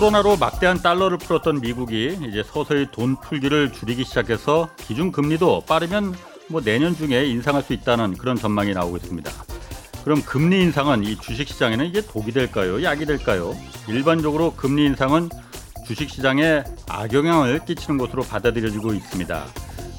[0.00, 6.14] 코로나로 막대한 달러를 풀었던 미국이 이제 서서히 돈 풀기를 줄이기 시작해서 기준 금리도 빠르면
[6.48, 9.30] 뭐 내년 중에 인상할 수 있다는 그런 전망이 나오고 있습니다.
[10.02, 12.82] 그럼 금리 인상은 이 주식 시장에는 이게 독이 될까요?
[12.82, 13.54] 약이 될까요?
[13.88, 15.28] 일반적으로 금리 인상은
[15.86, 19.44] 주식 시장에 악영향을 끼치는 것으로 받아들여지고 있습니다.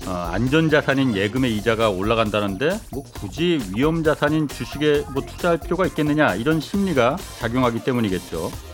[0.07, 7.17] 어, 안전자산인 예금의 이자가 올라간다는데 뭐 굳이 위험자산인 주식에 뭐 투자할 필요가 있겠느냐 이런 심리가
[7.37, 8.70] 작용하기 때문이겠죠.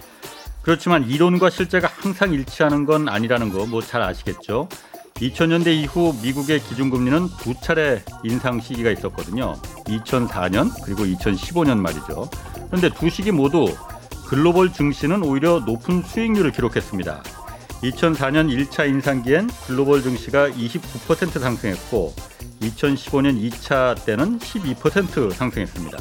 [0.67, 4.67] 그렇지만 이론과 실제가 항상 일치하는 건 아니라는 거 뭐 잘 아시겠죠.
[5.13, 9.55] 2000년대 이후 미국의 기준금리는 두 차례 인상 시기가 있었거든요.
[9.85, 12.29] 2004년 그리고 2015년 말이죠.
[12.67, 13.73] 그런데 두 시기 모두
[14.27, 17.23] 글로벌 증시는 오히려 높은 수익률을 기록했습니다.
[17.83, 22.13] 2004년 1차 인상기엔 글로벌 증시가 29% 상승했고
[22.59, 25.97] 2015년 2차 때는 12% 상승했습니다.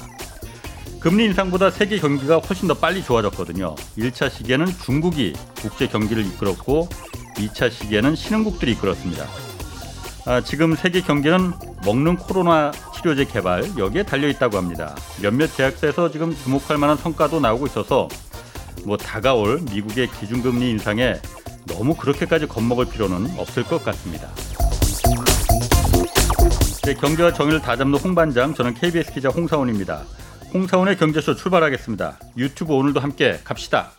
[1.06, 3.76] 금리 인상보다 세계 경기가 훨씬 더 빨리 좋아졌거든요.
[3.96, 6.88] 1차 시기에는 중국이 국제 경기를 이끌었고
[7.36, 9.24] 2차 시기에는 신흥국들이 이끌었습니다.
[10.24, 11.52] 아, 지금 세계 경기는
[11.84, 14.96] 먹는 코로나 치료제 개발 여기에 달려 있다고 합니다.
[15.22, 18.08] 몇몇 제약사에서 지금 주목할 만한 성과도 나오고 있어서
[18.84, 21.20] 뭐 다가올 미국의 기준금리 인상에
[21.66, 24.28] 너무 그렇게까지 겁먹을 필요는 없을 것 같습니다.
[26.82, 30.02] 네, 경제와 정의를 다잡는 홍반장 저는 KBS 기자 홍사원입니다.
[30.54, 32.18] 홍사원의 경제쇼 출발하겠습니다.
[32.36, 33.90] 유튜브 오늘도 함께 갑시다.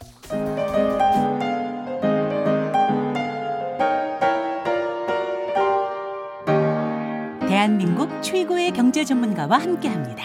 [7.47, 10.23] 대한민국 최고의 경제 전문가와 함께합니다.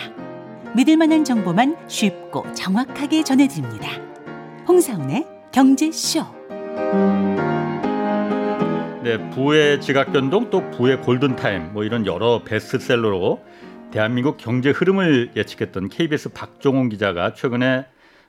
[0.75, 3.89] 믿을 만한 정보만 쉽고 정확하게 전해드립니다.
[4.67, 6.25] 홍사원의 경제쇼.
[9.03, 13.41] 네, 부의 지각변동 또 부의 골든타임 뭐 이런 여러 베스트셀러로
[13.93, 17.85] 대한민국 경제 흐름을 예측했던 KBS 박종훈 기자가 최근에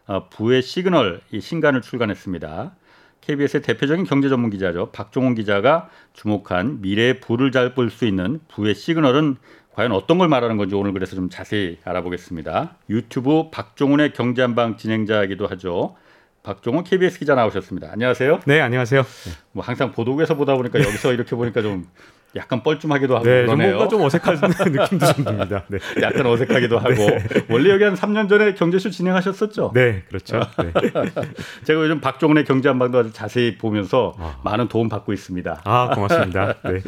[0.07, 2.75] 어, 부의 시그널 이 신간을 출간했습니다.
[3.21, 4.89] KBS의 대표적인 경제 전문 기자죠.
[4.91, 9.37] 박종훈 기자가 주목한 미래의 부를 잘 볼 수 있는 부의 시그널은
[9.71, 12.75] 과연 어떤 걸 말하는 건지 오늘 그래서 좀 자세히 알아보겠습니다.
[12.89, 15.95] 유튜브 박종훈의 경제한방 진행자이기도 하죠.
[16.43, 17.87] 박종훈 KBS 기자 나오셨습니다.
[17.93, 18.41] 안녕하세요.
[18.45, 19.05] 네, 안녕하세요.
[19.53, 21.87] 뭐 항상 보도국에서 보다 보니까 여기서 이렇게 보니까 좀
[22.35, 23.75] 약간 뻘쭘하기도 하고 네, 그러네요.
[23.75, 25.63] 뭔가 좀 어색한 느낌도 좀 듭니다.
[25.67, 25.77] 네.
[26.01, 27.07] 약간 어색하기도 하고
[27.49, 29.71] 원래 여기 한 3년 전에 경제쇼 진행하셨었죠?
[29.75, 30.39] 네, 그렇죠.
[30.57, 30.71] 네.
[31.63, 34.39] 제가 요즘 박종훈의 경제 한방도 아주 자세히 보면서 아.
[34.43, 35.61] 많은 도움 받고 있습니다.
[35.63, 36.55] 아, 고맙습니다.
[36.65, 36.81] 네.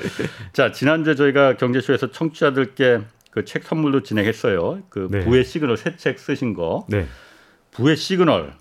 [0.52, 3.02] 자 지난주에 저희가 경제쇼에서 청취자들께
[3.32, 4.80] 그 책 선물도 진행했어요.
[4.90, 5.20] 그 네.
[5.26, 7.06] 부의 시그널 새 책 쓰신 거 네.
[7.72, 8.54] 부의 시그널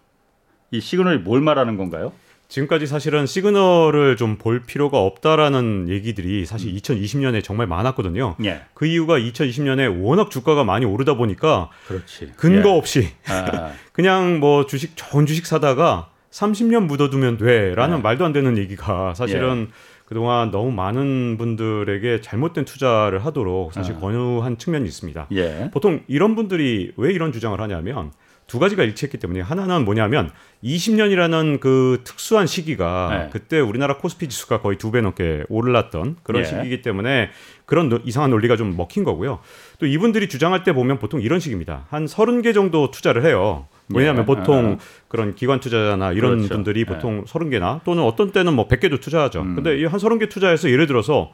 [0.73, 2.13] 이 시그널이 뭘 말하는 건가요?
[2.49, 6.77] 지금까지 사실은 시그널을 좀 볼 필요가 없다라는 얘기들이 사실 음.
[6.77, 8.37] 2020년에 정말 많았거든요.
[8.45, 12.33] 예, 그 이유가 2020년에 워낙 주가가 많이 오르다 보니까 그렇지.
[12.37, 12.73] 근거 예.
[12.77, 18.03] 없이 아, 그냥 뭐 주식 좋은 주식 사다가 30년 묻어두면 돼라는 네.
[18.03, 19.69] 말도 안 되는 얘기가 사실은
[20.05, 23.99] 그동안 너무 많은 분들에게 잘못된 투자를 하도록 사실 아.
[24.01, 25.29] 권유한 측면이 있습니다.
[25.33, 28.13] 예, 보통 이런 분들이 왜 이런 주장을 하냐면
[28.55, 30.31] 두 가지가 일치했기 때문에 하나는 뭐냐면
[30.63, 33.31] 20년이라는 그 특수한 시기가 네.
[33.33, 36.47] 그때 우리나라 코스피 지수가 거의 두 배 넘게 올랐던 그런 예.
[36.47, 37.31] 시기이기 때문에
[37.67, 39.41] 그런 노- 이상한 논리가 좀 먹힌 거고요.
[39.81, 41.87] 또 이분들이 주장할 때 보면 보통 이런 식입니다.
[41.91, 43.67] 한 30개 정도 투자를 해요.
[43.93, 44.27] 왜냐하면 예.
[44.27, 44.85] 보통 아.
[45.09, 46.55] 그런 기관 투자자나 이런 그렇죠.
[46.55, 46.85] 분들이 예.
[46.85, 49.41] 보통 30개나 또는 어떤 때는 뭐 100개도 투자하죠.
[49.41, 49.55] 음.
[49.57, 51.33] 근데 이 한 30개 투자해서 예를 들어서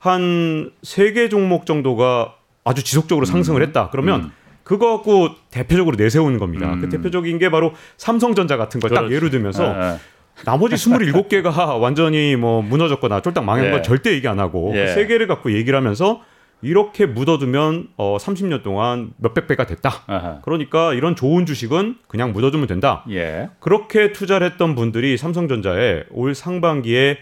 [0.00, 2.34] 한 3개 종목 정도가
[2.64, 3.88] 아주 지속적으로 상승을 했다.
[3.92, 4.30] 그러면 음.
[4.66, 6.72] 그거 갖고 대표적으로 내세우는 겁니다.
[6.72, 6.80] 음.
[6.80, 9.12] 그 대표적인 게 바로 삼성전자 같은 걸 딱.
[9.12, 9.98] 예를 들면서 아, 아.
[10.44, 13.70] 나머지 27개가 완전히 뭐 무너졌거나 쫄딱 망한 예.
[13.70, 14.86] 건 절대 얘기 안 하고 예.
[14.86, 16.20] 그세 개를 갖고 얘기를 하면서
[16.62, 20.02] 이렇게 묻어두면 어 30년 동안 몇백 배가 됐다.
[20.08, 20.40] 아하.
[20.42, 23.04] 그러니까 이런 좋은 주식은 그냥 묻어두면 된다.
[23.08, 27.18] 예, 그렇게 투자를 했던 분들이 삼성전자에 올 상반기에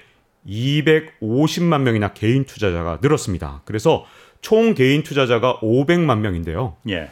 [0.49, 3.61] 250만 명이나 개인 투자자가 늘었습니다.
[3.67, 4.07] 그래서
[4.41, 6.77] 총 개인 투자자가 500만 명인데요.
[6.89, 7.11] 예,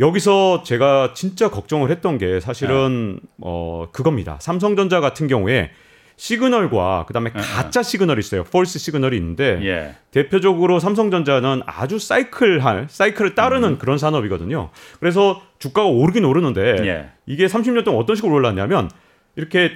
[0.00, 3.28] 여기서 제가 진짜 걱정을 했던 게 사실은 네.
[3.42, 4.38] 어 그겁니다.
[4.40, 5.70] 삼성전자 같은 경우에
[6.16, 8.44] 시그널과 그다음에 네, 가짜 시그널이 있어요.
[8.44, 14.70] false signal이 있는데 예, 대표적으로 삼성전자는 아주 cyclical 사이클을 따르는 그런 산업이거든요.
[14.98, 16.86] 그래서 주가가 오르긴 오르는데 음.
[16.86, 17.10] 예.
[17.26, 18.90] 이게 30년 동안 어떤 식으로 올랐냐면
[19.36, 19.72] 이렇게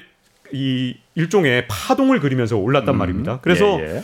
[0.53, 3.41] 이 일종의 파동을 그리면서 올랐단 음, 말입니다.
[3.41, 4.03] 그래서 예, 예.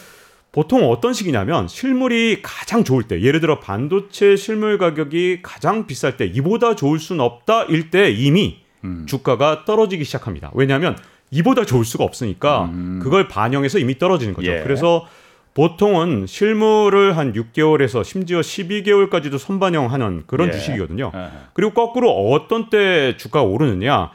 [0.52, 6.26] 보통 어떤 식이냐면 실물이 가장 좋을 때 예를 들어 반도체 실물 가격이 가장 비쌀 때
[6.26, 9.06] 이보다 좋을 순 없다 일 때 이미 음.
[9.08, 10.50] 주가가 떨어지기 시작합니다.
[10.54, 10.96] 왜냐하면
[11.30, 13.00] 이보다 좋을 수가 없으니까 음.
[13.02, 14.50] 그걸 반영해서 이미 떨어지는 거죠.
[14.50, 14.62] 예.
[14.62, 15.06] 그래서
[15.54, 20.52] 보통은 실물을 한 6개월에서 심지어 12개월까지도 선반영하는 그런 예.
[20.52, 21.10] 주식이거든요.
[21.14, 21.30] 아하.
[21.52, 24.10] 그리고 거꾸로 어떤 때 주가가 오르느냐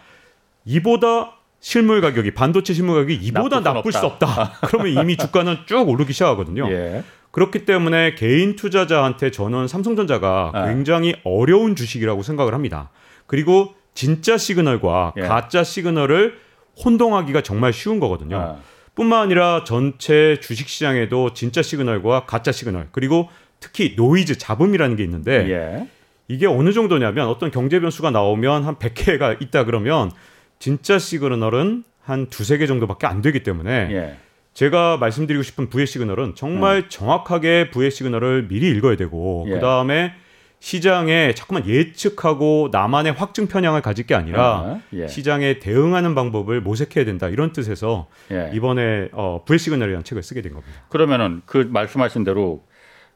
[0.66, 1.35] 이보다
[1.66, 4.60] 실물 가격이 반도체 실물 가격이 이보다 나쁠 순수 없다.
[4.68, 6.70] 그러면 이미 주가는 쭉 오르기 시작하거든요.
[6.70, 7.04] 예.
[7.32, 10.68] 그렇기 때문에 개인 투자자한테 저는 삼성전자가 아.
[10.68, 12.92] 굉장히 어려운 주식이라고 생각을 합니다.
[13.26, 15.22] 그리고 진짜 시그널과 예.
[15.22, 16.38] 가짜 시그널을
[16.86, 18.38] 혼동하기가 정말 쉬운 거거든요.
[18.38, 18.58] 아,
[18.94, 23.28] 뿐만 아니라 전체 주식 시장에도 진짜 시그널과 가짜 시그널 그리고
[23.60, 25.90] 특히 노이즈 잡음이라는 게 있는데 예.
[26.28, 30.12] 이게 어느 정도냐면 어떤 경제 변수가 나오면 한 100개가 있다 그러면
[30.60, 34.18] 진짜 시그널은 한 두세 개 정도밖에 안 되기 때문에 예.
[34.54, 39.54] 제가 말씀드리고 싶은 부의 시그널은 정말 정확하게 부의 시그널을 미리 읽어야 되고 예.
[39.54, 40.14] 그다음에
[40.60, 45.08] 시장에 자꾸만 예측하고 나만의 확증 편향을 가질 게 아니라 아, 예.
[45.08, 48.52] 시장에 대응하는 방법을 모색해야 된다 이런 뜻에서 예.
[48.54, 50.74] 이번에 어, 부의 시그널이라는 책을 쓰게 된 겁니다.
[50.90, 52.64] 그러면은 그 말씀하신 대로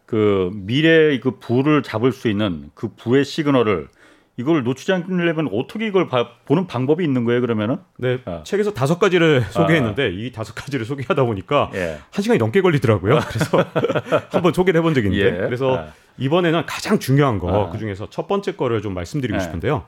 [0.05, 3.87] 그 미래의 그 부를 잡을 수 있는 그 부의 시그널을
[4.39, 7.75] 이걸 놓치지 않으려면 어떻게 이걸 봐- 보는 방법이 있는 거예요 그러면은?
[7.97, 8.41] 네, 아.
[8.45, 11.97] 책에서 다섯 가지를 소개했는데 이 다섯 가지를 소개하다 보니까 예.
[12.09, 13.19] 한 시간이 넘게 걸리더라고요.
[13.27, 13.65] 그래서
[14.31, 15.45] 한번 소개를 해본 적이 있는데 예.
[15.45, 15.87] 그래서 아.
[16.17, 17.69] 이번에는 가장 중요한 거 아.
[17.69, 19.43] 그 중에서 첫 번째 거를 좀 말씀드리고 예.
[19.43, 19.83] 싶은데요.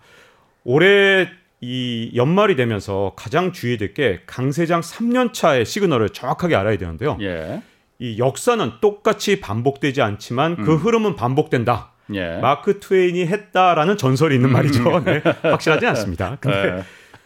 [0.65, 1.29] 올해
[1.61, 7.17] 이 연말이 되면서 가장 주의될 게 강세장 3년 차의 시그널을 정확하게 알아야 되는데요.
[7.21, 7.61] 예.
[7.99, 10.77] 이 역사는 똑같이 반복되지 않지만 그 음.
[10.77, 11.90] 흐름은 반복된다.
[12.13, 12.37] 예.
[12.41, 15.03] 마크 트웨인이 했다라는 전설이 있는 말이죠.
[15.05, 16.37] 네, 확실하지 않습니다.
[16.39, 16.83] 근데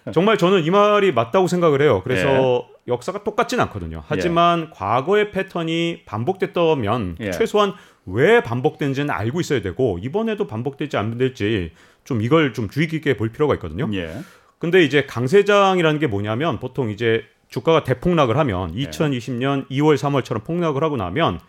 [0.07, 0.11] 예.
[0.11, 2.01] 정말 저는 이 말이 맞다고 생각을 해요.
[2.03, 4.03] 그래서 역사가 똑같진 않거든요.
[4.07, 7.31] 하지만 과거의 패턴이 반복됐다면 예.
[7.31, 7.73] 최소한
[8.05, 11.71] 왜 반복된지는 알고 있어야 되고 이번에도 반복되지 않을지
[12.03, 13.89] 좀 이걸 좀 주의 깊게 볼 필요가 있거든요.
[13.93, 14.15] 예.
[14.59, 18.85] 근데 이제 강세장이라는 게 뭐냐면 보통 이제 주가가 대폭락을 하면 예.
[18.85, 21.39] 2020년 2월 3월처럼 폭락을 하고 나면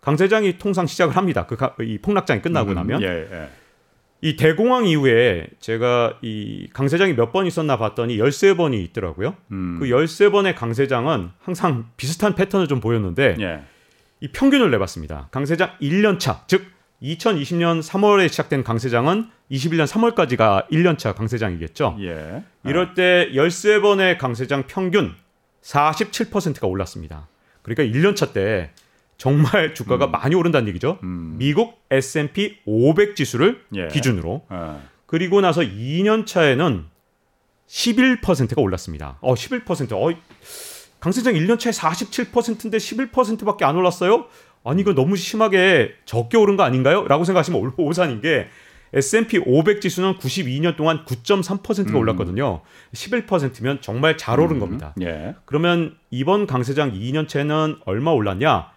[0.00, 1.46] 강세장이 통상 시작을 합니다.
[1.46, 3.06] 그 이 폭락장이 끝나고 음, 나면 예.
[3.06, 3.48] 예.
[4.20, 9.36] 이 대공황 이후에 제가 이 강세장이 몇 번 있었나 봤더니 13번이 있더라고요.
[9.52, 9.76] 음.
[9.78, 13.62] 그 13번의 강세장은 항상 비슷한 패턴을 좀 보였는데 예.
[14.20, 15.28] 이 평균을 내봤습니다.
[15.30, 16.66] 강세장 1년 차, 즉
[17.02, 21.96] 2020년 3월에 시작된 강세장은 21년 3월까지가 1년 차 강세장이겠죠.
[22.00, 22.42] 예.
[22.64, 25.14] 이럴 때 13번의 강세장 평균
[25.62, 27.28] 47%가 올랐습니다.
[27.62, 28.70] 그러니까 1년 차 때
[29.28, 30.98] 정말 주가가 많이 오른다는 얘기죠.
[31.02, 31.34] 음.
[31.38, 33.88] 미국 S&P 500 지수를 예.
[33.88, 34.82] 기준으로 어.
[35.06, 36.84] 그리고 나서 2년 차에는
[37.68, 39.18] 11%가 올랐습니다.
[39.20, 39.92] 어, 11%.
[39.92, 40.16] 어,
[41.00, 44.26] 강세장 1년 차에 47%인데 11%밖에 안 올랐어요?
[44.64, 47.06] 아니 이거 너무 심하게 적게 오른 거 아닌가요?
[47.06, 48.48] 라고 생각하시면 올- 오산인 게
[48.92, 51.96] S&P 500 지수는 92년 동안 9.3%가 음.
[51.96, 52.62] 올랐거든요.
[52.94, 54.94] 11%면 정말 잘 오른 겁니다.
[55.02, 55.34] 예.
[55.44, 58.70] 그러면 이번 강세장 2년째는 얼마 올랐냐?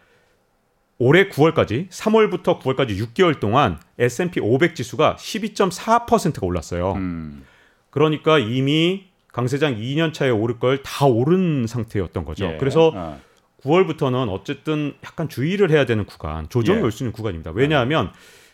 [1.04, 6.94] 올해 9월까지 3월부터 9월까지 6개월 동안 S&P 500 지수가 12.4%가 올랐어요.
[6.94, 7.44] 음.
[7.90, 12.46] 그러니까 이미 강세장 2년 차에 오를 걸 다 오른 상태였던 거죠.
[12.46, 12.58] 예.
[12.60, 13.20] 그래서 어.
[13.64, 16.84] 9월부터는 어쨌든 약간 주의를 해야 되는 구간, 조정이 예.
[16.84, 17.50] 올수 있는 구간입니다.
[17.56, 18.12] 왜냐하면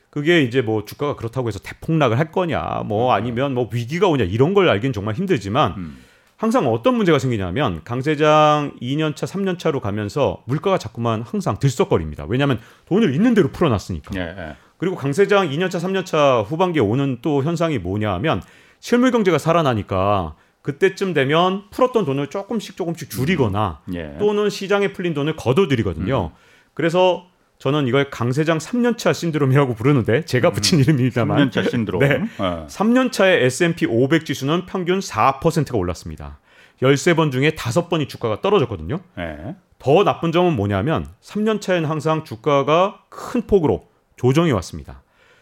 [0.09, 4.53] 그게 이제 뭐 주가가 그렇다고 해서 대폭락을 할 거냐, 뭐 아니면 뭐 위기가 오냐 이런
[4.53, 5.97] 걸 알기는 정말 힘들지만 음.
[6.37, 12.25] 항상 어떤 문제가 생기냐면 강세장 2년차, 3년차로 가면서 물가가 자꾸만 항상 들썩거립니다.
[12.29, 14.15] 왜냐하면 돈을 있는 대로 풀어놨으니까.
[14.15, 14.21] 예.
[14.21, 14.55] 예.
[14.77, 18.43] 그리고 강세장 2년차, 3년차 후반기에 오는 또 현상이 뭐냐 하면
[18.79, 24.15] 실물 경제가 살아나니까 그때쯤 되면 풀었던 돈을 조금씩 조금씩 줄이거나 예.
[24.19, 26.31] 또는 시장에 풀린 돈을 거둬들이거든요.
[26.75, 27.25] 그래서
[27.59, 31.99] 저는 이걸 강세장 3년차 신드롬이라고 부르는데 제가 붙인 이름입니다만 3년차 신드롬.
[31.99, 32.21] 네.
[32.37, 32.67] 어.
[32.69, 36.39] 3년차의 S&P 500 지수는 평균 4%가 올랐습니다.
[36.81, 38.99] 13번 중에 5번이 주가가 떨어졌거든요.
[39.17, 39.55] 예.
[39.79, 45.01] 더 나쁜 점은 뭐냐면 3년차에는 항상 주가가 큰 폭으로 조정이 왔습니다.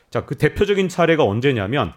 [0.09, 1.93] 자, 그 대표적인 사례가 언제냐면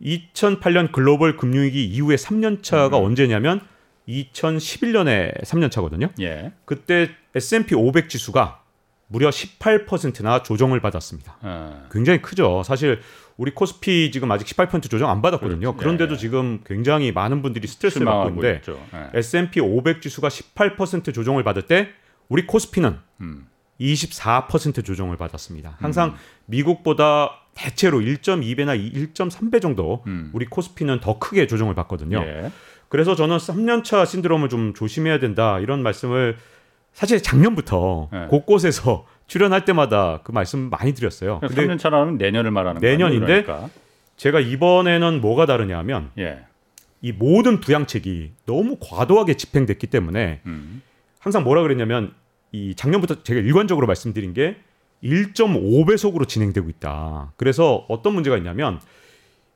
[0.00, 3.60] 2008년 글로벌 금융위기 이후에 3년차가 언제냐면
[4.08, 6.10] 2011년에 3년차거든요.
[6.22, 6.52] 예.
[6.64, 8.59] 그때 S&P 500 지수가
[9.12, 11.36] 무려 18%나 조정을 받았습니다.
[11.42, 11.88] 어.
[11.90, 12.62] 굉장히 크죠.
[12.64, 13.00] 사실
[13.36, 15.72] 우리 코스피 지금 아직 18% 조정 안 받았거든요.
[15.72, 15.78] 그렇지.
[15.78, 16.16] 그런데도 예.
[16.16, 18.62] 지금 굉장히 많은 분들이 스트레스를 받고 있는데.
[18.68, 19.18] 예.
[19.18, 21.88] S&P 500 지수가 18% 조정을 받을 때
[22.28, 23.46] 우리 코스피는 음.
[23.80, 25.76] 24% 조정을 받았습니다.
[25.80, 26.14] 항상
[26.46, 28.78] 미국보다 대체로 1.2배나
[29.12, 30.30] 1.3배 정도 음.
[30.32, 32.22] 우리 코스피는 더 크게 조정을 받거든요.
[32.24, 32.52] 예.
[32.88, 36.36] 그래서 저는 3년차 신드롬을 좀 조심해야 된다 이런 말씀을
[37.00, 38.26] 사실 작년부터 네.
[38.26, 41.40] 곳곳에서 출연할 때마다 그 말씀 많이 드렸어요.
[41.40, 42.94] 근데 3년 차라는 내년을 말하는 거예요.
[42.94, 43.44] 내년인데?
[43.44, 43.70] 그러니까.
[44.16, 46.40] 제가 이번에는 뭐가 다르냐면 예.
[47.00, 50.82] 이 모든 부양책이 너무 과도하게 집행됐기 때문에 음.
[51.18, 52.12] 항상 뭐라 그랬냐면
[52.52, 54.58] 이 작년부터 제가 일관적으로 말씀드린 게
[55.02, 57.32] 1.5배속으로 진행되고 있다.
[57.38, 58.78] 그래서 어떤 문제가 있냐면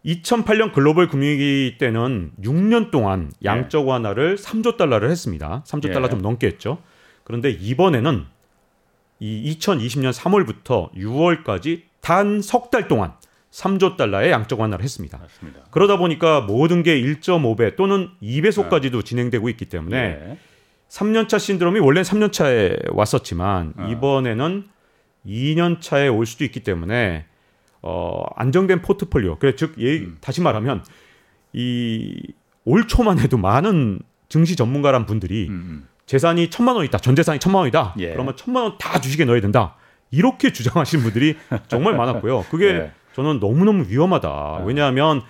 [0.06, 3.48] 2008년 글로벌 금융위기 때는 6년 동안 예.
[3.48, 5.62] 양적 완화를 3조 달러를 했습니다.
[5.66, 5.92] 3조 예.
[5.92, 6.78] 달러 좀 넘게 했죠.
[7.24, 8.24] 그런데 이번에는
[9.20, 13.12] 이 2020년 3월부터 6월까지 단 석 달 동안
[13.50, 15.16] 3조 달러의 양적 완화를 했습니다.
[15.18, 15.60] 맞습니다.
[15.70, 20.38] 그러다 보니까 모든 게 1.5배 또는 2배속까지도 진행되고 있기 때문에 예.
[20.88, 23.88] 3년차 신드롬이 원래 3년차에 왔었지만 어.
[23.90, 24.68] 이번에는
[25.26, 27.26] 2년차에 올 수도 있기 때문에
[27.80, 29.38] 어, 안정된 포트폴리오.
[29.38, 30.18] 그래 즉 예, 음.
[30.20, 30.84] 다시 말하면
[31.52, 32.32] 이
[32.66, 34.00] 올 초만 해도 많은
[34.30, 35.88] 증시 전문가란 분들이 음, 음.
[36.06, 36.98] 재산이 천만 원 있다.
[36.98, 37.94] 전 재산이 천만 원이다.
[37.98, 38.12] 예.
[38.12, 39.76] 그러면 천만 원 다 주식에 넣어야 된다.
[40.10, 41.36] 이렇게 주장하시는 분들이
[41.68, 42.44] 정말 많았고요.
[42.50, 42.92] 그게 예.
[43.14, 44.64] 저는 너무너무 위험하다.
[44.64, 45.22] 왜냐하면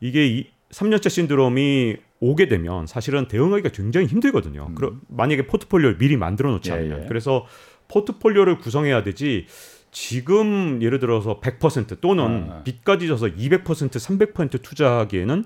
[0.00, 4.72] 이게 이 3년차 신드롬이 오게 되면 사실은 대응하기가 굉장히 힘들거든요.
[4.74, 6.74] 그러, 만약에 포트폴리오를 미리 만들어 놓지 음.
[6.74, 7.02] 예, 않으면.
[7.04, 7.06] 예.
[7.08, 7.46] 그래서
[7.88, 9.46] 포트폴리오를 구성해야 되지
[9.90, 12.62] 지금 예를 들어서 100% 또는 아.
[12.62, 15.44] 빚까지 져서 200% 300% 투자하기에는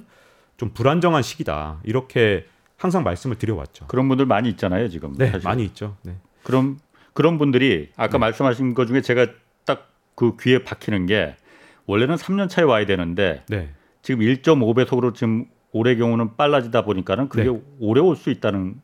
[0.56, 1.80] 좀 불안정한 시기다.
[1.84, 2.44] 이렇게
[2.76, 3.86] 항상 말씀을 드려왔죠.
[3.86, 5.14] 그런 분들 많이 있잖아요 지금.
[5.16, 5.44] 네, 사실.
[5.48, 5.96] 많이 있죠.
[6.02, 6.16] 네.
[6.42, 6.78] 그럼
[7.12, 9.26] 그런 분들이 아까 말씀하신 것 중에 제가
[9.64, 11.34] 딱 그 귀에 박히는 게
[11.86, 13.70] 원래는 3년 차에 와야 되는데 네.
[14.02, 17.60] 지금 1.5배속으로 지금 올해 경우는 빨라지다 보니까는 그게 네.
[17.80, 18.76] 오래 올 수 있다는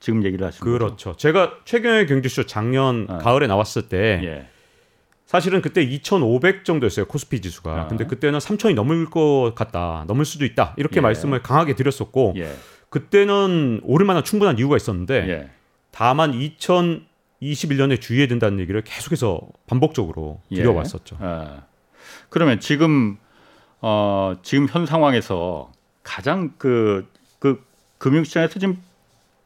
[0.00, 0.78] 지금 얘기를 하시는 거죠.
[0.86, 1.16] 그렇죠.
[1.16, 3.18] 제가 최경의 경제쇼 작년 아.
[3.18, 4.46] 가을에 나왔을 때 예.
[5.26, 7.70] 사실은 그때 2,500 정도였어요 코스피 지수가.
[7.82, 7.86] 아.
[7.88, 11.00] 근데 그때는 3,000이 넘을 것 같다, 넘을 수도 있다 이렇게 예.
[11.02, 12.54] 말씀을 강하게 드렸었고 예.
[12.90, 15.50] 그때는 오를 만한 충분한 이유가 있었는데 예.
[15.90, 20.56] 다만 2021년에 주의해야 된다는 얘기를 계속해서 반복적으로 예.
[20.56, 21.16] 드려왔었죠.
[21.20, 21.62] 아.
[22.28, 23.18] 그러면 지금
[23.80, 27.06] 어 지금 현 상황에서 가장 그,
[27.38, 27.62] 그
[27.98, 28.78] 금융시장에서 지금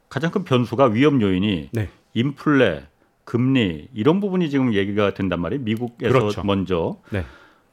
[0.08, 1.88] 가장 큰 변수가 위험 요인이 네.
[2.14, 2.84] 인플레,
[3.25, 5.62] 금리 이런 부분이 지금 얘기가 된단 말이에요.
[5.62, 6.42] 미국에서 그렇죠.
[6.44, 6.99] 먼저.
[7.11, 7.25] 네.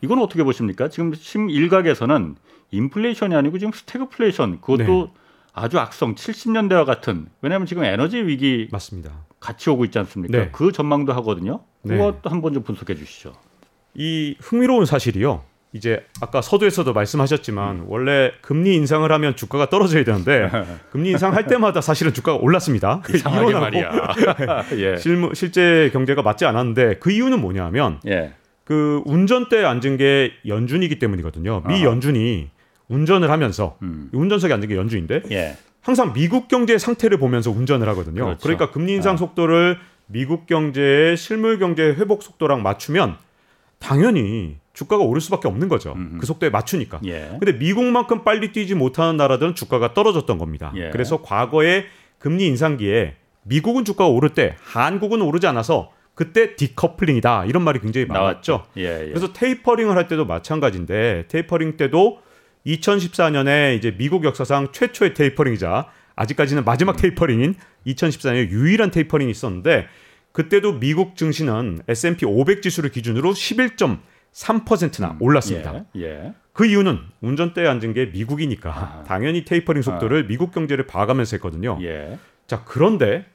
[0.02, 0.88] 이건 어떻게 보십니까?
[0.88, 2.36] 지금 심 일각에서는
[2.72, 5.20] 인플레이션이 아니고 지금 스태그플레이션 그것도 네.
[5.54, 9.12] 아주 악성 70년대와 같은 왜냐하면 지금 에너지 위기 맞습니다.
[9.40, 10.38] 같이 오고 있지 않습니까?
[10.38, 10.50] 네.
[10.52, 11.62] 그 전망도 하거든요.
[11.82, 11.96] 네.
[11.98, 13.34] 그것도 한번 좀 분석해 주시죠.
[13.94, 15.44] 이 흥미로운 사실이요.
[15.72, 17.86] 이제 아까 서두에서도 말씀하셨지만 음.
[17.88, 20.50] 원래 금리 인상을 하면 주가가 떨어져야 되는데
[20.92, 23.04] 금리 인상할 때마다 사실은 주가가 올랐습니다.
[23.14, 23.92] 이상하게 말이야.
[24.78, 24.98] 예.
[24.98, 28.34] 실무, 실제 경제가 맞지 않았는데 그 이유는 뭐냐면 예.
[28.64, 31.64] 그 운전대에 앉은 게 연준이기 때문이거든요.
[31.68, 31.84] 미 아하.
[31.84, 32.50] 연준이
[32.90, 34.10] 운전을 하면서 음.
[34.12, 35.58] 운전석에 앉은 게 연준인데 예.
[35.82, 38.26] 항상 미국 경제의 상태를 보면서 운전을 하거든요.
[38.26, 38.40] 그렇죠.
[38.42, 39.18] 그러니까 금리 인상 아.
[39.18, 39.78] 속도를
[40.08, 43.18] 미국 경제의 실물 경제 회복 속도랑 맞추면
[43.78, 45.94] 당연히 주가가 오를 수밖에 없는 거죠.
[45.96, 46.18] 음흠.
[46.20, 47.00] 그 속도에 맞추니까.
[47.06, 47.30] 예.
[47.40, 50.74] 근데 미국만큼 빨리 뛰지 못하는 나라들은 주가가 떨어졌던 겁니다.
[50.76, 50.90] 예.
[50.90, 51.86] 그래서 과거에
[52.18, 58.66] 금리 인상기에 미국은 주가가 오를 때 한국은 오르지 않아서 그때 디커플링이다 이런 말이 굉장히 많았죠.
[58.78, 58.84] 예.
[58.84, 59.06] 예.
[59.08, 62.20] 그래서 테이퍼링을 할 때도 마찬가지인데 테이퍼링 때도
[62.66, 67.56] 2014년에 이제 미국 역사상 최초의 테이퍼링이자 아직까지는 마지막 테이퍼링인
[67.88, 69.88] 2014년에 유일한 테이퍼링이 있었는데
[70.32, 75.86] 그때도 미국 증시는 S&P 500 지수를 기준으로 11.3%나 올랐습니다.
[75.96, 76.02] 예.
[76.04, 76.34] 예.
[76.54, 79.04] 그 이유는 운전대에 앉은 게 미국이니까 아.
[79.08, 81.80] 당연히 테이퍼링 속도를 미국 경제를 봐가면서 했거든요.
[81.82, 82.20] 예.
[82.48, 83.26] 자 그런데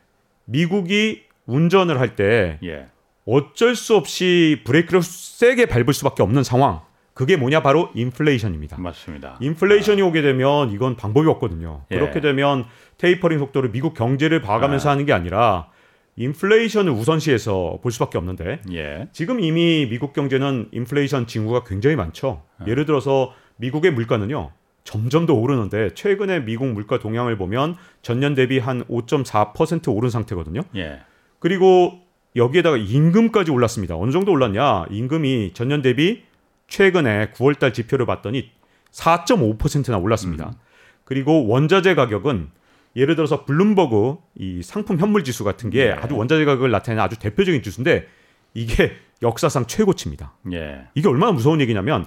[0.44, 2.88] 미국이 운전을 할때 예.
[3.26, 6.82] 어쩔 수 없이 브레이크를 세게 밟을 수밖에 없는 상황.
[7.14, 8.76] 그게 뭐냐 바로 인플레이션입니다.
[8.78, 9.38] 맞습니다.
[9.40, 11.84] 인플레이션이 오게 되면 이건 방법이 없거든요.
[11.92, 11.94] 예.
[11.94, 12.66] 그렇게 되면
[12.98, 14.92] 테이퍼링 속도를 미국 경제를 봐가면서 아.
[14.92, 15.68] 하는 게 아니라
[16.16, 19.08] 인플레이션을 우선시해서 볼 수밖에 없는데 예.
[19.12, 22.42] 지금 이미 미국 경제는 인플레이션 징후가 굉장히 많죠.
[22.58, 22.64] 아.
[22.66, 24.50] 예를 들어서 미국의 물가는요.
[24.82, 30.62] 점점 더 오르는데 최근에 미국 물가 동향을 보면 전년 대비 한 5.4% 오른 상태거든요.
[30.76, 31.00] 예.
[31.38, 32.00] 그리고
[32.34, 33.96] 여기에다가 임금까지 올랐습니다.
[33.96, 34.86] 어느 정도 올랐냐?
[34.90, 36.24] 임금이 전년 대비
[36.68, 38.50] 최근에 9월달 지표를 봤더니
[38.90, 40.52] 4.5%나 올랐습니다.
[41.04, 42.50] 그리고 원자재 가격은
[42.96, 45.92] 예를 들어서 블룸버그 이 상품 현물 지수 같은 게 네.
[45.92, 48.06] 아주 원자재 가격을 나타내는 아주 대표적인 지수인데
[48.54, 48.92] 이게
[49.22, 50.32] 역사상 최고치입니다.
[50.52, 50.86] 예.
[50.94, 52.06] 이게 얼마나 무서운 얘기냐면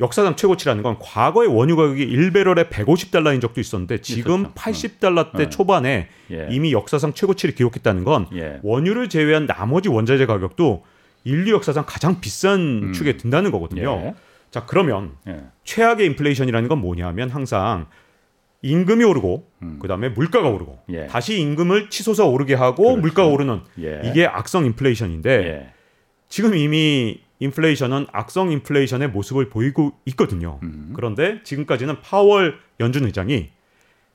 [0.00, 4.54] 역사상 최고치라는 건 과거의 원유 가격이 1배럴에 150달러인 적도 있었는데 지금 있었죠.
[4.54, 5.48] 80달러대 네.
[5.48, 6.48] 초반에 예.
[6.50, 8.60] 이미 역사상 최고치를 기록했다는 건 예.
[8.62, 10.84] 원유를 제외한 나머지 원자재 가격도
[11.24, 12.92] 인류 역사상 가장 비싼 음.
[12.92, 14.02] 축에 든다는 거거든요.
[14.04, 14.14] 예.
[14.50, 15.44] 자 그러면 예.
[15.64, 17.86] 최악의 인플레이션이라는 건 뭐냐면 항상
[18.62, 19.78] 임금이 오르고 음.
[19.80, 21.06] 그다음에 물가가 오르고 예.
[21.06, 23.00] 다시 임금을 치솟아 오르게 하고 그렇죠.
[23.00, 24.02] 물가가 오르는 예.
[24.04, 25.72] 이게 악성 인플레이션인데 예.
[26.28, 30.60] 지금 이미 인플레이션은 악성 인플레이션의 모습을 보이고 있거든요.
[30.62, 30.92] 음.
[30.94, 33.50] 그런데 지금까지는 파월 연준 의장이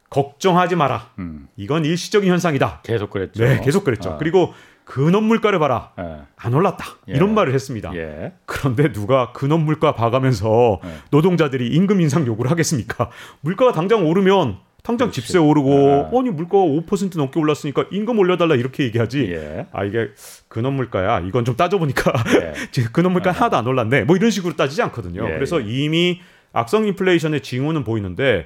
[0.10, 1.12] 걱정하지 마라.
[1.20, 1.50] 음.
[1.58, 2.82] 이건 일시적인 현상이다.
[2.84, 3.44] 계속 그랬죠.
[3.44, 4.12] 네, 계속 그랬죠.
[4.12, 4.18] 아.
[4.18, 4.54] 그리고
[4.88, 5.92] 근원 물가를 봐라.
[6.00, 6.22] 예.
[6.38, 6.86] 안 올랐다.
[7.10, 7.14] 예.
[7.14, 7.94] 이런 말을 했습니다.
[7.94, 8.32] 예.
[8.46, 10.90] 그런데 누가 근원 물가 봐가면서 예.
[11.12, 13.10] 노동자들이 임금 인상 요구를 하겠습니까?
[13.42, 15.20] 물가가 당장 오르면 당장 그렇지.
[15.22, 16.18] 집세 오르고 예.
[16.18, 19.30] 아니 물가가 5% 넘게 올랐으니까 임금 올려달라 이렇게 얘기하지.
[19.34, 19.68] 예.
[19.74, 20.08] 아 이게
[20.48, 21.20] 근원 물가야.
[21.20, 22.54] 이건 좀 따져보니까 예.
[22.72, 24.06] 지금 근원 물가 하나도 안 올랐네.
[24.06, 25.28] 뭐 이런 식으로 따지지 않거든요.
[25.28, 25.66] 예, 그래서 예.
[25.70, 26.22] 이미
[26.54, 28.46] 악성 인플레이션의 징후는 보이는데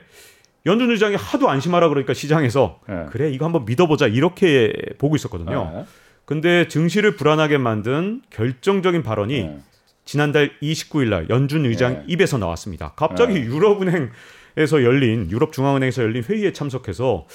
[0.65, 3.05] 연준 의장이 하도 안심하라 그러니까 시장에서 예.
[3.11, 5.85] 그래 이거 한번 믿어보자 이렇게 보고 있었거든요.
[6.31, 6.33] 예.
[6.33, 9.59] 근데 증시를 불안하게 만든 결정적인 발언이 예.
[10.05, 12.03] 지난달 29일 날 연준 의장 예.
[12.07, 12.93] 입에서 나왔습니다.
[12.95, 17.27] 갑자기 유럽은행에서 열린 유럽 중앙은행에서 열린 회의에 참석해서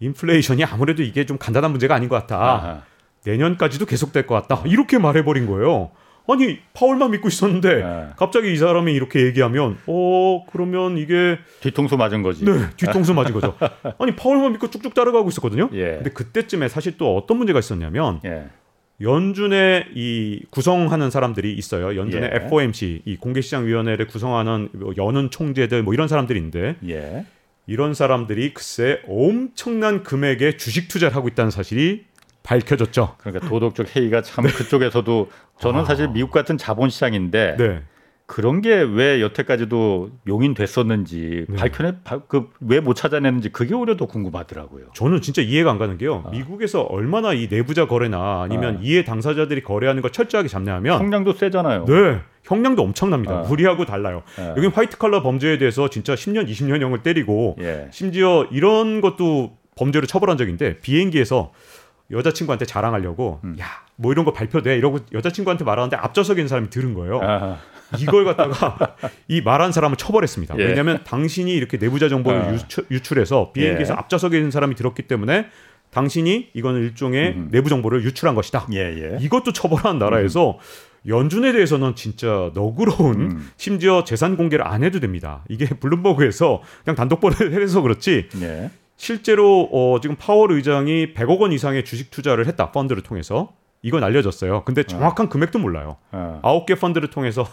[0.00, 2.36] 인플레이션이 아무래도 이게 좀 간단한 문제가 아닌 것 같다.
[2.36, 2.82] 아하.
[3.24, 4.62] 내년까지도 계속될 것 같다.
[4.66, 5.90] 이렇게 말해버린 거예요.
[6.28, 8.06] 아니 파월만 믿고 있었는데 예.
[8.16, 12.44] 갑자기 이 사람이 이렇게 얘기하면 어 그러면 이게 뒤통수 맞은 거지.
[12.44, 13.56] 네 뒤통수 맞은 거죠.
[13.98, 15.70] 아니 파월만 믿고 쭉쭉 따라가고 있었거든요.
[15.72, 15.94] 예.
[15.96, 18.48] 근데 그때쯤에 사실 또 어떤 문제가 있었냐면 예.
[19.00, 21.96] 연준의 이 구성하는 사람들이 있어요.
[21.96, 22.36] 연준의 예.
[22.44, 27.24] FOMC 이 공개시장위원회를 구성하는 뭐 연은 총재들 뭐 이런 사람들이 있는데 예.
[27.66, 32.04] 이런 사람들이 글쎄 엄청난 금액의 주식 투자를 하고 있다는 사실이
[32.42, 33.16] 밝혀졌죠.
[33.18, 35.84] 그러니까 도덕적 해이가 참 그쪽에서도 저는 아.
[35.84, 37.82] 사실 미국 같은 자본 시장인데 네.
[38.26, 41.56] 그런 게 왜 여태까지도 용인됐었는지 네.
[41.56, 41.94] 밝혀내
[42.28, 44.86] 그왜 못 찾아내는지 그게 오히려 더 궁금하더라고요.
[44.94, 46.24] 저는 진짜 이해가 안 가는 게요.
[46.26, 46.30] 아.
[46.30, 48.80] 미국에서 얼마나 이 내부자 거래나 아니면 아.
[48.82, 51.86] 이해 당사자들이 거래하는 걸 철저하게 잡냐면 성량도 세잖아요.
[51.86, 52.20] 네.
[52.44, 53.34] 형량도 엄청납니다.
[53.34, 53.42] 아.
[53.42, 54.22] 우리하고 달라요.
[54.38, 54.48] 예.
[54.50, 57.88] 여긴 화이트 칼라 범죄에 대해서 진짜 10년, 20년형을 때리고 예.
[57.92, 61.52] 심지어 이런 것도 범죄로 처벌한 적인데 비행기에서
[62.10, 63.56] 여자친구한테 자랑하려고 음.
[63.58, 67.20] 야뭐 이런 거 발표돼 이러고 여자친구한테 말하는데 앞좌석에 있는 사람이 들은 거예요.
[67.20, 67.58] 아하.
[67.98, 68.96] 이걸 갖다가
[69.28, 70.58] 이 말한 사람을 처벌했습니다.
[70.58, 70.64] 예.
[70.64, 72.54] 왜냐하면 당신이 이렇게 내부자 정보를 아.
[72.54, 73.98] 유출, 유출해서 비행기에서 예.
[73.98, 75.46] 앞좌석에 있는 사람이 들었기 때문에
[75.90, 77.48] 당신이 이거는 일종의 음.
[77.50, 78.66] 내부 정보를 유출한 것이다.
[78.74, 79.18] 예, 예.
[79.20, 80.58] 이것도 처벌한 나라에서
[81.06, 83.50] 연준에 대해서는 진짜 너그러운 음.
[83.56, 85.44] 심지어 재산 공개를 안 해도 됩니다.
[85.48, 88.70] 이게 블룸버그에서 그냥 단독보를 해서 그렇지 예.
[88.98, 94.64] 실제로 어, 지금 파월 의장이 100억 원 이상의 주식 투자를 했다 펀드를 통해서 이건 알려졌어요.
[94.64, 95.96] 근데 정확한 금액도 몰라요.
[96.10, 96.40] 아.
[96.42, 97.46] 아홉 개 펀드를 통해서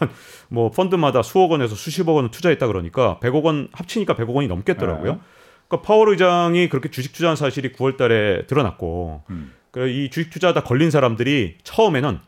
[0.49, 5.13] 뭐 펀드마다 수억 원에서 수십억 원을 투자했다 그러니까 100억 원 합치니까 100억 원이 넘겠더라고요.
[5.13, 5.19] 네.
[5.67, 9.53] 그러니까 파월 의장이 그렇게 주식 투자한 사실이 9월 달에 드러났고 음.
[9.69, 12.19] 그이 주식 투자하다 걸린 사람들이 처음에는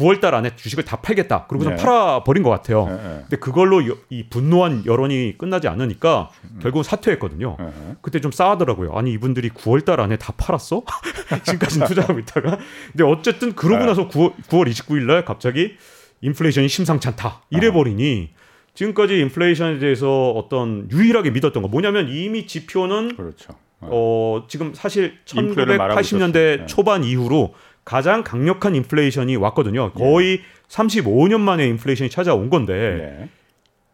[0.00, 1.46] 9월달 안에 주식을 다 팔겠다.
[1.46, 1.76] 그러고서 네.
[1.76, 2.86] 팔아 버린 것 같아요.
[2.88, 3.20] 예, 예.
[3.20, 6.30] 근데 그걸로 여- 이 분노한 여론이 끝나지 않으니까
[6.62, 7.56] 결국 사퇴했거든요.
[7.60, 7.96] 예, 예.
[8.00, 8.92] 그때 좀 싸하더라고요.
[8.94, 10.82] 아니 이분들이 9월달 안에 다 팔았어?
[11.44, 12.58] 지금까지는 투자하고 있다가.
[12.92, 13.86] 근데 어쨌든 그러고 네.
[13.86, 15.74] 나서 9월, 9월 29일 날 갑자기
[16.22, 17.42] 인플레이션이 심상치 않다.
[17.50, 18.30] 이래 버리니
[18.74, 23.54] 지금까지 인플레이션에 대해서 어떤 유일하게 믿었던 거 뭐냐면 이미 지표는 그렇죠.
[23.82, 23.88] 어.
[23.90, 26.56] 어 지금 사실 인플레를 말하고 1980년대 있었어요.
[26.58, 26.66] 네.
[26.66, 27.54] 초반 이후로
[27.90, 29.90] 가장 강력한 인플레이션이 왔거든요.
[29.94, 33.28] 거의 35년 만에 인플레이션이 찾아온 건데 예.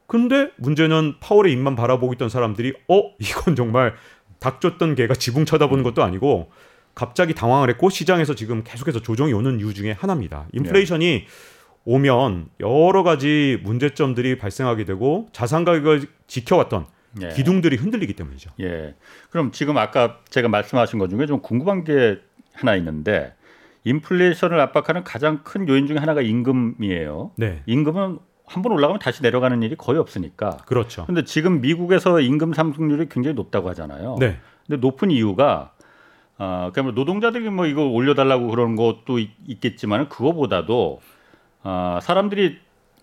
[0.06, 3.94] 근데 문제는 파월의 입만 바라보고 있던 사람들이 어 이건 정말
[4.38, 6.50] 닥쳤던 개가 지붕 쳐다보는 것도 아니고
[6.94, 10.46] 갑자기 당황을 했고 시장에서 지금 계속해서 조정이 오는 이유 중에 하나입니다.
[10.52, 11.24] 인플레이션이
[11.86, 16.84] 오면 여러 가지 문제점들이 발생하게 되고 자산 가격을 지켜왔던
[17.22, 17.28] 예.
[17.28, 18.50] 기둥들이 흔들리기 때문이죠.
[18.60, 18.94] 예.
[19.30, 22.18] 그럼 지금 아까 제가 말씀하신 것 중에 좀 궁금한 게
[22.52, 23.32] 하나 있는데
[23.90, 27.30] 인플레이션을 압박하는 가장 큰 요인 중에 하나가 임금이에요.
[27.36, 28.18] 네, 임금은
[28.48, 30.58] 한 번 올라가면 다시 내려가는 일이 거의 없으니까.
[30.66, 31.04] 그렇죠.
[31.06, 34.16] 근데 지금 미국에서 임금 상승률이 굉장히 높다고 하잖아요.
[34.20, 35.72] 네, 근데 높은 이유가
[36.38, 41.00] 아, 그러니까 뭐 노동자들이 뭐 이거 올려달라고 그러는 것도 있- 있겠지만 그거보다도
[41.62, 42.58] 아, 사람들이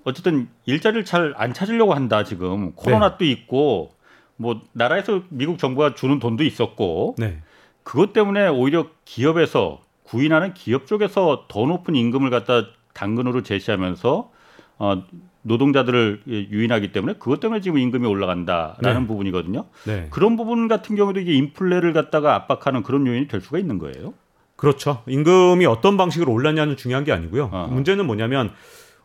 [0.05, 3.91] 어쨌든 일자리를 잘 안 찾으려고 한다 지금 코로나도 있고
[4.37, 7.39] 뭐 나라에서 미국 정부가 주는 돈도 있었고 네,
[7.83, 9.81] 그것 때문에 오히려 기업에서
[10.13, 14.31] 구인하는 기업 쪽에서 더 높은 임금을 갖다 당근으로 제시하면서
[14.77, 15.03] 어,
[15.41, 19.07] 노동자들을 유인하기 때문에 그것 때문에 지금 임금이 올라간다라는 네.
[19.07, 19.65] 부분이거든요.
[19.85, 20.07] 네.
[20.11, 24.13] 그런 부분 같은 경우도 이게 인플레를 갖다가 압박하는 그런 요인이 될 수가 있는 거예요.
[24.55, 25.01] 그렇죠.
[25.07, 27.49] 임금이 어떤 방식으로 올랐냐는 중요한 게 아니고요.
[27.51, 27.67] 어.
[27.71, 28.51] 문제는 뭐냐면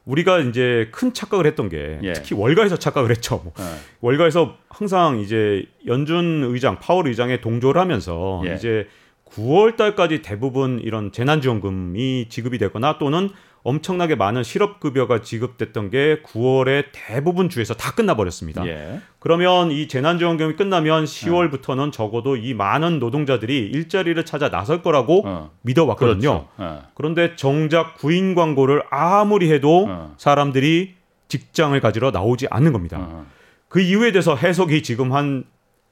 [0.05, 2.12] 우리가 이제 큰 착각을 했던 게 예.
[2.12, 3.40] 특히 월가에서 착각을 했죠.
[3.42, 3.64] 뭐 예.
[4.01, 8.55] 월가에서 항상 이제 연준 의장, 파월 의장에 동조를 하면서 예.
[8.55, 8.87] 이제
[9.33, 13.31] 9월 달까지 대부분 이런 재난지원금이 지급이 되거나 또는
[13.62, 18.67] 엄청나게 많은 실업급여가 지급됐던 게 9월에 대부분 주에서 다 끝나버렸습니다.
[18.67, 19.01] 예.
[19.19, 25.51] 그러면 이 재난지원금이 끝나면 10월부터는 적어도 이 많은 노동자들이 일자리를 찾아 나설 거라고 어.
[25.62, 26.19] 믿어왔거든요.
[26.19, 26.49] 그렇죠.
[26.57, 26.83] 어.
[26.95, 30.14] 그런데 정작 구인 광고를 아무리 해도 어.
[30.17, 30.95] 사람들이
[31.29, 32.99] 직장을 가지러 나오지 않는 겁니다.
[33.01, 33.27] 어.
[33.69, 35.45] 그 이유에 대해서 해석이 지금 한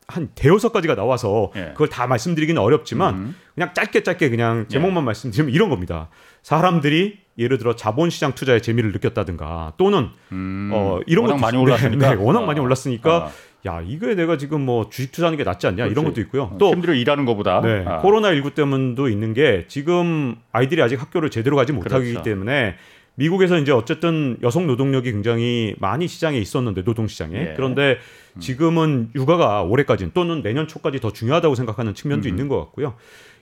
[0.08, 1.70] 한 대여섯 가지가 나와서 예.
[1.72, 3.36] 그걸 다 말씀드리기는 어렵지만 음.
[3.54, 6.08] 그냥 짧게 짧게 그냥 제목만 말씀드리면 이런 겁니다.
[6.42, 11.60] 사람들이 예를 들어 자본시장 투자에 재미를 느꼈다든가 또는 음, 어 이런 워낙 것도 많이 있-
[11.60, 12.08] 올랐으니까.
[12.10, 13.30] 네, 네, 워낙 아, 많이 올랐으니까 아.
[13.66, 16.10] 야 이거에 내가 지금 뭐 주식 투자하는 게 낫지 않냐 이런 그렇지.
[16.10, 16.42] 것도 있고요.
[16.44, 17.98] 어, 또 힘들어 일하는 것보다 네, 아.
[17.98, 22.22] 코로나 19 때문도 있는 게 지금 아이들이 아직 학교를 제대로 가지 못하기 그렇죠.
[22.22, 22.76] 때문에
[23.16, 27.54] 미국에서 이제 어쨌든 여성 노동력이 굉장히 많이 시장에 있었는데 노동 시장에 예.
[27.56, 27.98] 그런데
[28.38, 32.30] 지금은 육아가 올해까지는 또는 내년 초까지 더 중요하다고 생각하는 측면도 음.
[32.30, 32.94] 있는 것 같고요.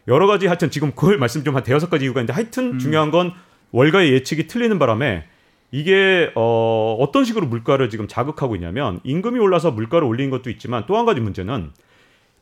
[0.07, 2.79] 여러 가지 하여튼 지금 그걸 말씀 좀 한 대여섯 가지 이유가 있는데 하여튼 음.
[2.79, 3.33] 중요한 건
[3.73, 5.25] 월가의 예측이 틀리는 바람에
[5.73, 10.97] 이게 어, 어떤 식으로 물가를 지금 자극하고 있냐면 임금이 올라서 물가를 올리는 것도 있지만 또
[10.97, 11.73] 한 가지 문제는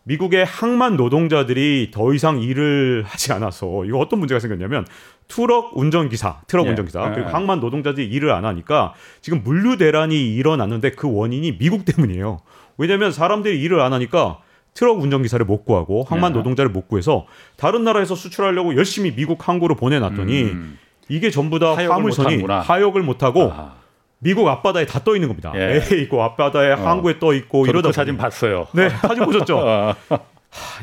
[0.05, 4.85] 미국의 항만 노동자들이 더 이상 일을 하지 않아서 이거 어떤 문제가 생겼냐면
[5.29, 6.71] 트럭 운전기사, 트럭 예.
[6.71, 7.33] 운전기사 예, 그리고 예.
[7.33, 12.41] 항만 노동자들이 일을 안 하니까 지금 물류 대란이 일어났는데 그 원인이 미국 때문이에요.
[12.79, 14.39] 왜냐하면 사람들이 일을 안 하니까
[14.75, 16.37] 트럭 운전기사를 못 구하고 항만 예.
[16.37, 20.79] 노동자를 못 구해서 다른 나라에서 수출하려고 열심히 미국 항구로 보내놨더니 음.
[21.09, 22.43] 이게 전부 다 화물선이.
[22.45, 23.82] 하역을 못하고 아.
[24.23, 25.53] 미국 앞바다에 다 떠 있는 겁니다.
[25.57, 25.83] 예.
[25.91, 26.77] 에 있고 앞바다에 어.
[26.77, 28.69] 항구에 떠 있고 이러다 그 사진 봤어요.
[28.73, 29.59] 네 사진 보셨죠?
[29.59, 30.21] 아, 하,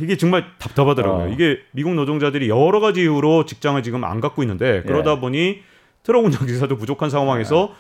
[0.02, 1.26] 이게 정말 답답하더라고요.
[1.26, 1.28] 어.
[1.30, 5.20] 이게 미국 노동자들이 여러 가지 이유로 직장을 지금 안 갖고 있는데 그러다 예.
[5.20, 5.60] 보니
[6.04, 7.74] 트럭 운전 기사도 부족한 상황에서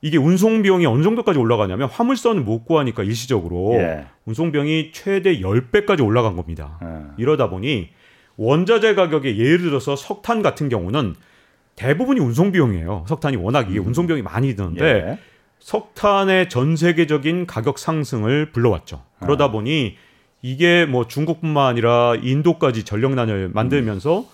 [0.00, 4.06] 이게 운송 비용이 어느 정도까지 올라가냐면 화물선을 못 구하니까 일시적으로 예.
[4.24, 6.78] 운송 비용이 최대 10배까지 올라간 겁니다.
[6.80, 7.10] 아.
[7.18, 7.90] 이러다 보니
[8.36, 11.14] 원자재 가격에 예를 들어서 석탄 같은 경우는
[11.76, 13.04] 대부분이 운송 비용이에요.
[13.08, 15.18] 석탄이 워낙 이게 운송 비용이 많이 드는데 예.
[15.60, 19.02] 석탄의 전 세계적인 가격 상승을 불러왔죠.
[19.20, 19.50] 그러다 아.
[19.50, 19.96] 보니
[20.42, 24.26] 이게 뭐 중국뿐만 아니라 인도까지 전력난을 만들면서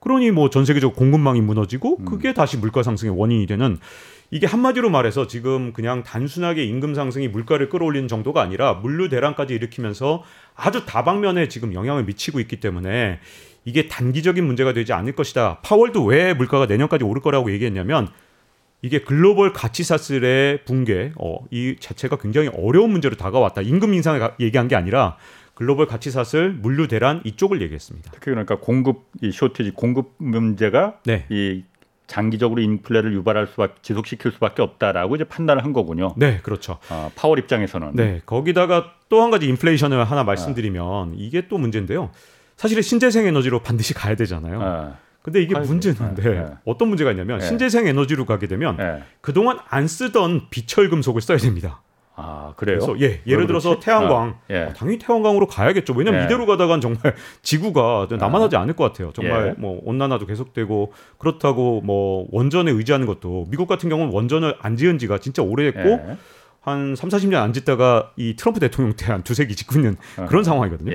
[0.00, 3.76] 그러니 뭐 전 세계적 공급망이 무너지고 그게 다시 물가 상승의 원인이 되는
[4.30, 10.22] 이게 한마디로 말해서 지금 그냥 단순하게 임금 상승이 물가를 끌어올리는 정도가 아니라 물류 대란까지 일으키면서
[10.54, 13.18] 아주 다방면에 지금 영향을 미치고 있기 때문에
[13.68, 15.58] 이게 단기적인 문제가 되지 않을 것이다.
[15.62, 18.08] 파월도 왜 물가가 내년까지 오를 거라고 얘기했냐면
[18.80, 23.60] 이게 글로벌 가치 사슬의 붕괴, 어, 이 자체가 굉장히 어려운 문제로 다가왔다.
[23.60, 25.16] 임금 인상을 가- 얘기한 게 아니라
[25.52, 28.10] 글로벌 가치 사슬, 물류 대란 이쪽을 얘기했습니다.
[28.14, 31.26] 특히 그러니까 공급 이 쇼티지 공급 문제가 네.
[31.28, 31.64] 이
[32.06, 36.14] 장기적으로 인플레를 유발할 수밖에 지속시킬 수밖에 없다라고 이제 판단을 한 거군요.
[36.16, 36.78] 네, 그렇죠.
[36.88, 42.10] 아, 파월 입장에서는 네, 거기다가 또 한 가지 인플레이션을 하나 말씀드리면 이게 또 문제인데요.
[42.58, 44.60] 사실은 신재생 에너지로 반드시 가야 되잖아요.
[44.60, 45.70] 아, 근데 이게 가야죠.
[45.70, 46.46] 문제는 네, 네, 네.
[46.64, 47.46] 어떤 문제가 있냐면 네.
[47.46, 49.04] 신재생 에너지로 가게 되면 예.
[49.20, 51.82] 그동안 안 쓰던 비철 금속을 써야 됩니다.
[52.20, 52.80] 아 그래요?
[52.80, 53.84] 그래서 예, 예를 왜 들어서 그렇지?
[53.86, 54.72] 태양광 아, 예.
[54.76, 55.92] 당연히 태양광으로 가야겠죠.
[55.94, 56.24] 왜냐면 예.
[56.24, 59.12] 이대로 가다간 정말 지구가 남아나지 않을 것 같아요.
[59.14, 59.60] 정말 예.
[59.60, 65.18] 뭐 온난화도 계속되고 그렇다고 뭐 원전에 의지하는 것도 미국 같은 경우는 원전을 안 지은 지가
[65.18, 66.16] 진짜 오래됐고 예.
[66.60, 69.96] 한 3, 40년 안 짓다가 이 트럼프 대통령 때 한 두세 기 짓고 있는
[70.28, 70.92] 그런 상황이거든요.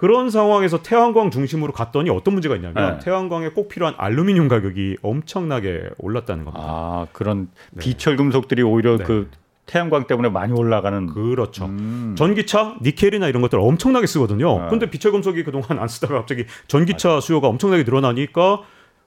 [0.00, 0.06] 예.
[0.06, 3.04] 그런 상황에서 태양광 중심으로 갔더니 어떤 문제가 있냐면 네.
[3.04, 6.64] 태양광에 꼭 필요한 알루미늄 가격이 엄청나게 올랐다는 겁니다.
[6.66, 9.04] 아 그런 비철 금속들이 오히려 네.
[9.04, 9.30] 그
[9.66, 11.66] 태양광 때문에 많이 올라가는 그렇죠.
[11.66, 12.14] 음.
[12.18, 14.62] 전기차 니켈이나 이런 것들 엄청나게 쓰거든요.
[14.62, 14.68] 아.
[14.68, 18.62] 근데 비철 금속이 그동안 안 쓰다가 갑자기 전기차 수요가 엄청나게 늘어나니까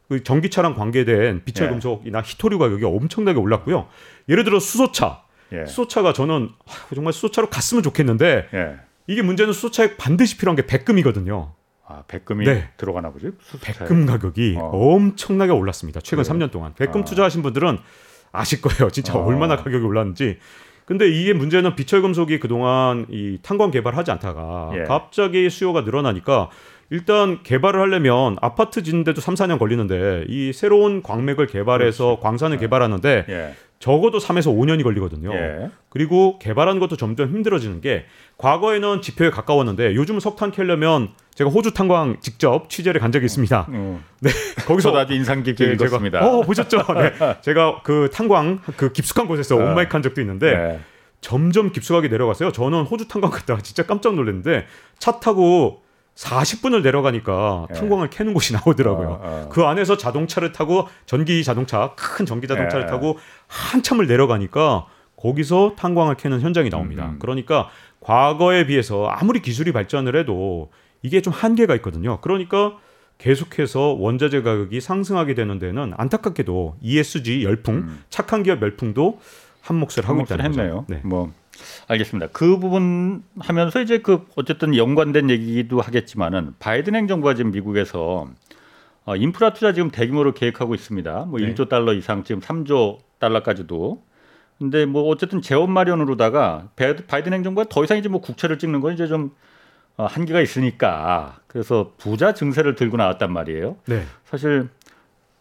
[0.07, 1.71] 그 전기차랑 관계된 비철 예.
[1.71, 3.87] 금속이나 히토류 가격이 엄청나게 올랐고요.
[4.29, 5.23] 예를 들어 수소차.
[5.51, 5.65] 예.
[5.65, 8.75] 수소차가 저는 아, 정말 수소차로 갔으면 좋겠는데 예.
[9.07, 11.53] 이게 문제는 수소차에 반드시 필요한 게 백금이거든요.
[11.85, 12.69] 아 백금이 네.
[12.77, 13.31] 들어가나 보지?
[13.41, 13.79] 수소차에.
[13.79, 14.65] 백금 가격이 어.
[14.65, 15.99] 엄청나게 올랐습니다.
[16.01, 16.47] 최근 그래요?
[16.47, 16.73] 3년 동안.
[16.75, 17.03] 백금 아.
[17.03, 17.77] 투자하신 분들은
[18.31, 18.89] 아실 거예요.
[18.89, 19.25] 진짜 어.
[19.25, 20.37] 얼마나 가격이 올랐는지.
[20.85, 24.83] 근데 이게 문제는 비철 금속이 그동안 이 탄광 개발하지 않다가 예.
[24.83, 26.49] 갑자기 수요가 늘어나니까
[26.89, 33.55] 일단 개발을 하려면 아파트 짓는데도 3, 4년 걸리는데 이 새로운 광맥을 개발해서 광산을 개발하는데 예.
[33.83, 35.33] 적어도 3에서 5년이 걸리거든요.
[35.33, 35.69] 예.
[35.89, 38.05] 그리고 개발하는 것도 점점 힘들어지는 게
[38.37, 43.67] 과거에는 지표에 가까웠는데 요즘 석탄 캐려면 제가 호주 탄광 직접 취재를 간 적이 있습니다.
[43.71, 44.01] 음.
[44.65, 46.19] 거기서 저도 아주 인상 깊게 네, 읽었습니다.
[46.21, 46.77] 제가, 어 보셨죠?
[46.93, 47.41] 네.
[47.41, 49.59] 제가 그 탄광 그 깊숙한 곳에서 어.
[49.59, 50.79] 온마이크 한 적도 있는데 예.
[51.19, 52.53] 점점 깊숙하게 내려갔어요.
[52.53, 54.65] 저는 호주 탄광 갔다가 진짜 깜짝 놀랐는데
[54.97, 55.82] 차 타고
[56.15, 57.73] 40분을 내려가니까 예.
[57.73, 59.07] 탄광을 캐는 곳이 나오더라고요.
[59.07, 59.49] 어, 어.
[59.49, 62.89] 그 안에서 자동차를 타고 전기 자동차 큰 전기 자동차를 예.
[62.89, 67.05] 타고 한참을 내려가니까 거기서 탄광을 캐는 현장이 나옵니다.
[67.07, 67.19] 음.
[67.19, 70.69] 그러니까 과거에 비해서 아무리 기술이 발전을 해도
[71.01, 72.19] 이게 좀 한계가 있거든요.
[72.21, 72.77] 그러니까
[73.17, 78.03] 계속해서 원자재 가격이 상승하게 되는 데는 안타깝게도 ESG 열풍, 음.
[78.09, 79.19] 착한 기업 열풍도
[79.61, 80.61] 한 몫을 하고 있다는 거죠.
[80.61, 80.85] 했네요.
[80.89, 81.01] 네.
[81.03, 81.31] 뭐
[81.87, 82.27] 알겠습니다.
[82.31, 88.27] 그 부분 하면서 이제 그 어쨌든 연관된 얘기도 하겠지만은 바이든 행정부가 지금 미국에서
[89.05, 91.25] 어, 인프라 투자 지금 대규모로 계획하고 있습니다.
[91.25, 91.53] 뭐 네.
[91.53, 94.01] 1조 달러 이상 지금 3조 달러까지도
[94.59, 98.93] 근데 뭐 어쨌든 재원 마련으로다가 배- 바이든 행정부가 더 이상 이제 뭐 국채를 찍는 건
[98.93, 99.31] 이제 좀
[99.97, 103.75] 어, 한계가 있으니까 그래서 부자 증세를 들고 나왔단 말이에요.
[103.87, 104.03] 네.
[104.25, 104.69] 사실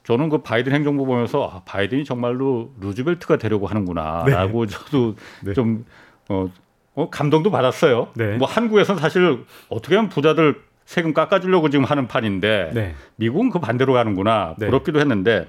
[0.05, 5.53] 저는 그 바이든 행정부 보면서 아, 바이든이 정말로 루즈벨트가 되려고 하는구나라고 저도 네.
[5.53, 5.85] 좀
[6.29, 6.51] 어,
[6.95, 8.09] 어, 감동도 받았어요.
[8.15, 8.37] 네.
[8.37, 12.95] 뭐 한국에서는 사실 어떻게 하면 부자들 세금 깎아주려고 지금 하는 판인데 네.
[13.17, 14.67] 미국은 그 반대로 가는구나 네.
[14.67, 15.47] 부럽기도 했는데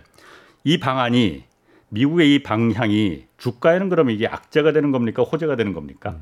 [0.64, 1.44] 이 방안이
[1.90, 6.16] 미국의 이 방향이 주가에는 그러면 이게 악재가 되는 겁니까 호재가 되는 겁니까?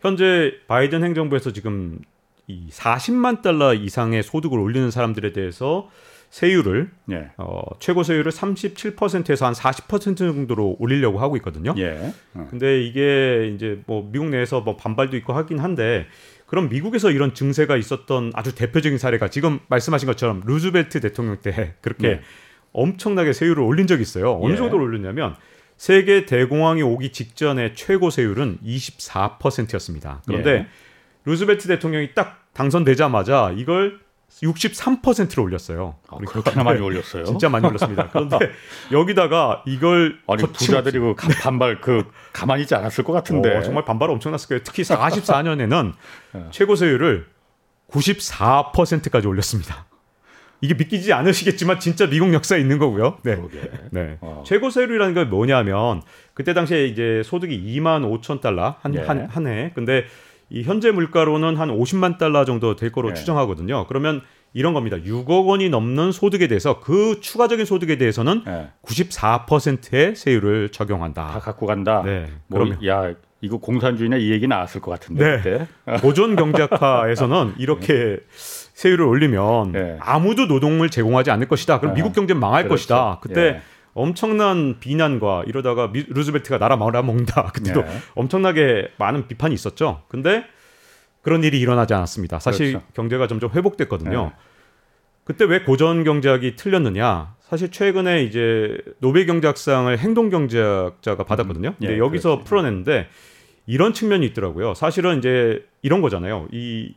[0.00, 1.98] 현재 바이든 행정부에서 지금
[2.46, 5.88] 이 40만 달러 이상의 소득을 올리는 사람들에 대해서
[6.32, 11.74] 세율을 예, 어, 최고 세율을 37%에서 한 40% 정도로 올리려고 하고 있거든요.
[11.76, 12.46] 예, 어.
[12.48, 16.06] 근데 이게 이제 뭐 미국 내에서 뭐 반발도 있고 하긴 한데
[16.46, 22.08] 그럼 미국에서 이런 증세가 있었던 아주 대표적인 사례가 지금 말씀하신 것처럼 루즈벨트 대통령 때 그렇게
[22.08, 22.20] 네.
[22.72, 24.38] 엄청나게 세율을 올린 적이 있어요.
[24.40, 24.56] 어느 예.
[24.56, 25.36] 정도로 올렸냐면
[25.76, 30.22] 세계 대공황이 오기 직전에 최고 세율은 24%였습니다.
[30.26, 30.66] 그런데 예.
[31.26, 34.00] 루즈벨트 대통령이 딱 당선되자마자 이걸
[34.42, 35.96] 63%로 올렸어요.
[36.08, 37.24] 아, 그렇게나 많이 네, 올렸어요.
[37.24, 38.08] 진짜 많이 올렸습니다.
[38.10, 38.38] 그런데
[38.90, 43.84] 여기다가 이걸 아니 부자들이 그 가- 반발 그 가만히 있지 않았을 것 같은데 어, 정말
[43.84, 44.62] 반발 엄청났을 거예요.
[44.64, 45.92] 특히 44년에는
[46.36, 46.44] 예.
[46.50, 47.26] 최고 세율을
[47.90, 49.86] 94%까지 올렸습니다.
[50.60, 53.18] 이게 믿기지 않으시겠지만 진짜 미국 역사에 있는 거고요.
[53.22, 53.36] 네.
[53.90, 54.16] 네.
[54.20, 54.44] 어.
[54.46, 56.02] 최고 세율이라는 게 뭐냐면
[56.34, 59.00] 그때 당시에 이제 소득이 2만 5천 달러 한, 예.
[59.00, 59.72] 한, 한 해.
[59.74, 60.04] 근데
[60.52, 63.14] 이 현재 물가로는 한 50만 달러 정도 될 거로 예.
[63.14, 63.86] 추정하거든요.
[63.88, 64.20] 그러면
[64.52, 64.98] 이런 겁니다.
[64.98, 68.68] 6억 원이 넘는 소득에 대해서 그 추가적인 소득에 대해서는 예.
[68.82, 71.40] 94%의 세율을 다 적용한다.
[71.40, 72.02] 갖고 간다.
[72.04, 72.26] 네.
[72.48, 75.68] 뭐, 그러면 야 이거 공산주의냐 이 얘기 나왔을 것 같은데 네.
[76.02, 78.18] 보존 경제학파에서는 이렇게
[78.74, 79.96] 세율을 올리면 네.
[80.00, 81.80] 아무도 노동을 제공하지 않을 것이다.
[81.80, 82.74] 그럼 아, 미국 경제는 망할 그렇죠.
[82.74, 83.18] 것이다.
[83.22, 83.60] 그때 예.
[83.94, 87.50] 엄청난 비난과 이러다가 미- 루즈벨트가 나라 말아먹는다.
[87.54, 87.88] 그때도 네.
[88.14, 90.02] 엄청나게 많은 비판이 있었죠.
[90.08, 90.44] 근데
[91.20, 92.38] 그런 일이 일어나지 않았습니다.
[92.38, 92.86] 사실 그렇죠.
[92.94, 94.24] 경제가 점점 회복됐거든요.
[94.24, 94.32] 네.
[95.24, 97.36] 그때 왜 고전 경제학이 틀렸느냐?
[97.40, 101.74] 사실 최근에 이제 노벨 경제학상을 행동 경제학자가 받았거든요.
[101.78, 102.48] 근데 예, 여기서 그렇지.
[102.48, 103.08] 풀어냈는데
[103.66, 104.74] 이런 측면이 있더라고요.
[104.74, 106.48] 사실은 이제 이런 거잖아요.
[106.50, 106.94] 이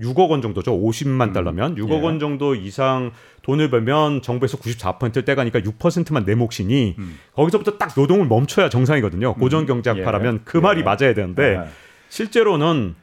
[0.00, 0.78] 6억 원 정도죠.
[0.78, 1.32] 50만 음.
[1.32, 2.00] 달러면 6억 예.
[2.02, 7.18] 원 정도 이상 돈을 벌면 정부에서 94%를 떼가니까 6%만 내 몫이니 음.
[7.34, 9.34] 거기서부터 딱 노동을 멈춰야 정상이거든요.
[9.34, 10.40] 고전 경제학파라면 예.
[10.44, 10.84] 그 말이 예.
[10.84, 11.68] 맞아야 되는데 예.
[12.08, 12.94] 실제로는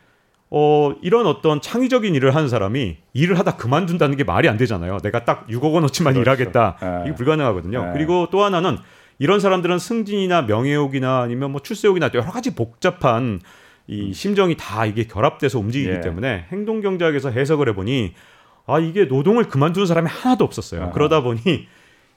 [0.55, 4.99] 어, 이런 어떤 창의적인 일을 하는 사람이 일을 하다 그만둔다는 게 말이 안 되잖아요.
[4.99, 6.29] 내가 딱 6억 원 어치만 그렇죠.
[6.29, 6.77] 일하겠다.
[6.83, 7.03] 예.
[7.05, 7.87] 이게 불가능하거든요.
[7.89, 7.93] 예.
[7.93, 8.77] 그리고 또 하나는
[9.17, 13.39] 이런 사람들은 승진이나 명예욕이나 아니면 뭐 출세욕이나 여러 가지 복잡한
[13.87, 15.97] 이 심정이 다 이게 결합돼서 움직이기 음.
[15.97, 16.01] 예.
[16.01, 18.13] 때문에 행동 경제학에서 해석을 해보니
[18.65, 20.83] 아 이게 노동을 그만두는 사람이 하나도 없었어요.
[20.83, 20.91] 아하.
[20.91, 21.67] 그러다 보니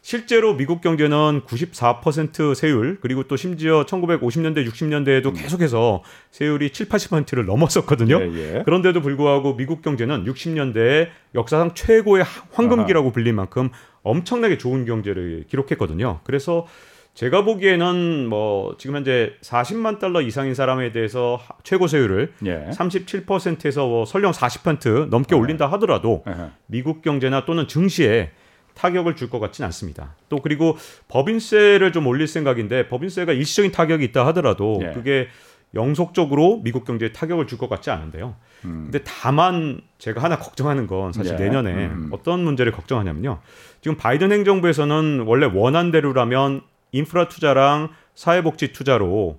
[0.01, 8.17] 실제로 미국 경제는 94% 세율 그리고 또 심지어 1950년대 60년대에도 계속해서 세율이 7, 80%를 넘었었거든요.
[8.19, 8.35] 음.
[8.37, 8.63] 예, 예.
[8.65, 13.71] 그런데도 불구하고 미국 경제는 60년대에 역사상 최고의 하- 황금기라고 불릴 만큼
[14.05, 16.21] 엄청나게 좋은 경제를 기록했거든요.
[16.23, 16.69] 그래서
[17.17, 22.69] 제가 보기에는 뭐 지금 현재 40만 달러 이상인 사람에 대해서 하- 최고 세율을 예.
[22.73, 25.37] 37%에서 뭐 설령 40% 넘게 네.
[25.41, 26.37] 올린다 하더라도 에헤.
[26.67, 28.33] 미국 경제나 또는 증시에
[28.75, 30.15] 타격을 줄 것 같지는 않습니다.
[30.29, 30.77] 또 그리고
[31.09, 34.93] 법인세를 좀 올릴 생각인데 법인세가 일시적인 타격이 있다 하더라도 예.
[34.93, 35.29] 그게
[35.75, 38.35] 영속적으로 미국 경제에 타격을 줄 것 같지 않은데요.
[38.67, 38.91] 음.
[38.91, 41.45] 근데 다만 제가 하나 걱정하는 건 사실 예.
[41.45, 42.09] 내년에 음.
[42.13, 43.41] 어떤 문제를 걱정하냐면요.
[43.81, 46.61] 지금 바이든 행정부에서는 원래 원안대로라면
[46.97, 49.39] 인프라 투자랑 사회복지 투자로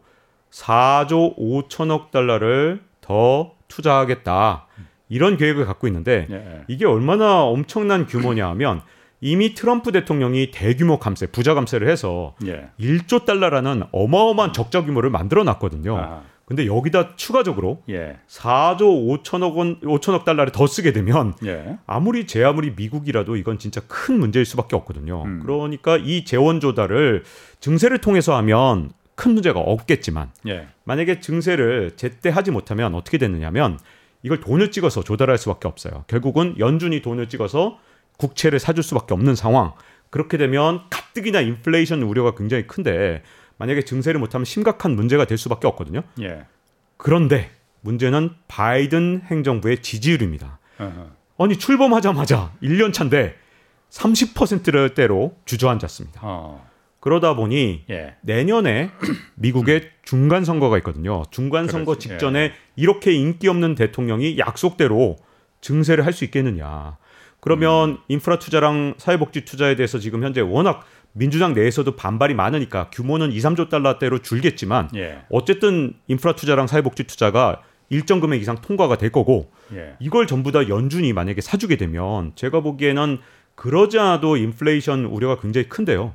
[0.52, 4.68] 4조 5천억 달러를 더 투자하겠다.
[5.10, 6.64] 이런 계획을 갖고 있는데 예.
[6.68, 8.82] 이게 얼마나 엄청난 규모냐 하면
[9.20, 12.70] 이미 트럼프 대통령이 대규모 감세, 부자 감세를 해서 예.
[12.80, 15.98] 1조 달러라는 어마어마한 적자 규모를 만들어 놨거든요.
[15.98, 18.20] 아, 근데 여기다 추가적으로 예.
[18.30, 21.78] 4조 5천억 원, 5천억 달러를 더 쓰게 되면 예.
[21.86, 25.24] 아무리 제 아무리 미국이라도 이건 진짜 큰 문제일 수밖에 없거든요.
[25.24, 25.42] 음.
[25.44, 27.26] 그러니까 이 재원 조달을
[27.60, 30.70] 증세를 통해서 하면 큰 문제가 없겠지만 예.
[30.86, 33.78] 만약에 증세를 제때 하지 못하면 어떻게 되느냐면
[34.24, 36.06] 이걸 돈을 찍어서 조달할 수밖에 없어요.
[36.08, 37.78] 결국은 연준이 돈을 찍어서
[38.16, 39.74] 국채를 사줄 수밖에 없는 상황.
[40.10, 43.22] 그렇게 되면 가뜩이나 인플레이션 우려가 굉장히 큰데
[43.58, 46.04] 만약에 증세를 못하면 심각한 문제가 될 수밖에 없거든요.
[46.22, 46.46] 예.
[46.98, 50.60] 그런데 문제는 바이든 행정부의 지지율입니다.
[50.80, 51.08] 어허.
[51.40, 53.36] 아니 출범하자마자 1년 차인데
[53.92, 56.22] 30%대로 주저앉았습니다.
[56.24, 56.68] 어.
[57.00, 58.16] 그러다 보니 예.
[58.22, 58.92] 내년에
[59.36, 61.24] 미국의 중간 선거가 있거든요.
[61.32, 61.98] 중간 선거.
[61.98, 65.16] 직전에 이렇게 인기 없는 대통령이 약속대로
[65.62, 66.98] 증세를 할 수 있겠느냐.
[67.40, 70.86] 그러면 인프라 투자랑 사회복지 투자에 대해서 지금 현재 워낙
[71.18, 75.24] 민주당 내에서도 반발이 많으니까 규모는 2, 3조 달러대로 줄겠지만 예.
[75.30, 79.96] 어쨌든 인프라 투자랑 사회복지 투자가 일정 금액 이상 통과가 될 거고 예.
[80.00, 83.20] 이걸 전부 다 연준이 만약에 사주게 되면 제가 보기에는
[83.56, 86.14] 그러지 않아도 인플레이션 우려가 굉장히 큰데요.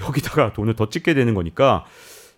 [0.00, 1.84] 여기다가 돈을 더 찍게 되는 거니까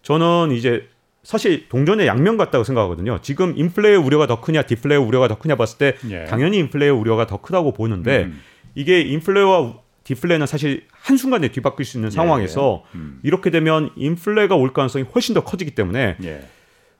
[0.02, 0.88] 저는 이제
[1.22, 3.20] 사실 동전의 양면 같다고 생각하거든요.
[3.22, 6.24] 지금 인플레의 우려가 더 크냐, 디플레의 우려가 더 크냐 봤을 때 예.
[6.24, 8.40] 당연히 인플레의 우려가 더 크다고 보는데 음.
[8.74, 13.20] 이게 인플레와 디플레는 사실 한순간에 뒤바뀔 수 있는 상황에서 음.
[13.22, 16.44] 이렇게 되면 인플레가 올 가능성이 훨씬 더 커지기 때문에 예.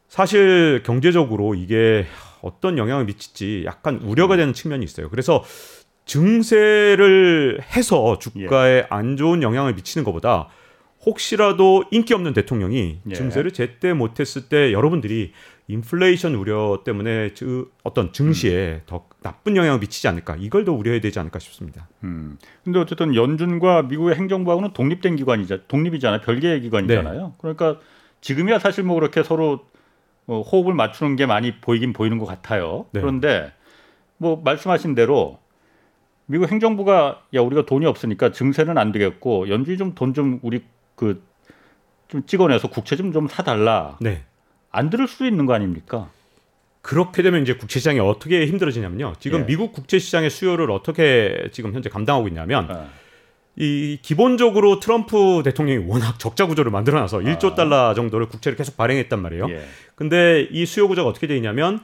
[0.09, 2.07] 사실 경제적으로 이게
[2.41, 5.11] 어떤 영향을 미칠지 약간 우려가 되는 측면이 있어요.
[5.11, 5.45] 그래서
[6.07, 8.87] 증세를 해서 주가에 예.
[8.91, 10.49] 안 좋은 영향을 미치는 것보다
[11.05, 13.15] 혹시라도 인기 없는 대통령이 예.
[13.15, 15.33] 증세를 제때 못했을 때 여러분들이
[15.67, 21.19] 인플레이션 우려 때문에 그 어떤 증시에 더 나쁜 영향을 미치지 않을까 이걸 더 우려해야 되지
[21.19, 21.89] 않을까 싶습니다.
[22.03, 22.37] 음.
[22.65, 26.21] 근데 어쨌든 연준과 미국의 행정부하고는 독립된 기관이자 독립이잖아요.
[26.21, 27.21] 별개의 기관이잖아요.
[27.27, 27.33] 네.
[27.39, 27.79] 그러니까
[28.21, 29.65] 지금이야 사실 뭐 그렇게 서로
[30.27, 32.87] 어, 호흡을 맞추는 게 많이 보이긴 보이는 것 같아요.
[32.93, 33.01] 네.
[33.01, 33.53] 그런데
[34.19, 35.39] 뭐 말씀하신 대로
[36.27, 40.63] 미국 행정부가 야 우리가 돈이 없으니까 증세는 안 되겠고 연준이 좀 돈 좀 우리
[40.97, 41.23] 그
[42.09, 44.25] 좀 찍어내서 국채 좀 좀 사달라 네.
[44.75, 46.11] 안 들을 수도 있는 거 아닙니까?
[46.83, 49.15] 그렇게 되면 이제 국채 시장이 어떻게 힘들어지냐면요.
[49.19, 49.47] 지금 예.
[49.47, 52.89] 미국 국채 시장의 수요를 어떻게 지금 현재 감당하고 있냐면 아,
[53.57, 59.49] 이 기본적으로 트럼프 대통령이 워낙 적자 구조를 만들어놔서 1조 달러 정도를 국채를 계속 발행했단 말이에요.
[59.49, 59.65] 예.
[59.95, 61.81] 근데 이 수요 구조가 어떻게 돼 있냐면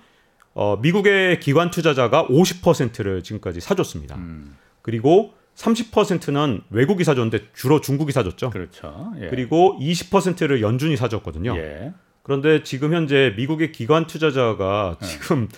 [0.53, 4.16] 어, 미국의 기관 투자자가 50%를 지금까지 사줬습니다.
[4.16, 8.50] 음, 그리고 30%는 외국이 사줬는데 주로 중국이 사줬죠.
[8.50, 9.12] 그렇죠.
[9.20, 9.29] 예.
[9.29, 11.57] 그리고 20%를 연준이 사줬거든요.
[11.57, 11.92] 예.
[12.22, 15.06] 그런데 지금 현재 미국의 기관 투자자가 네.
[15.06, 15.48] 지금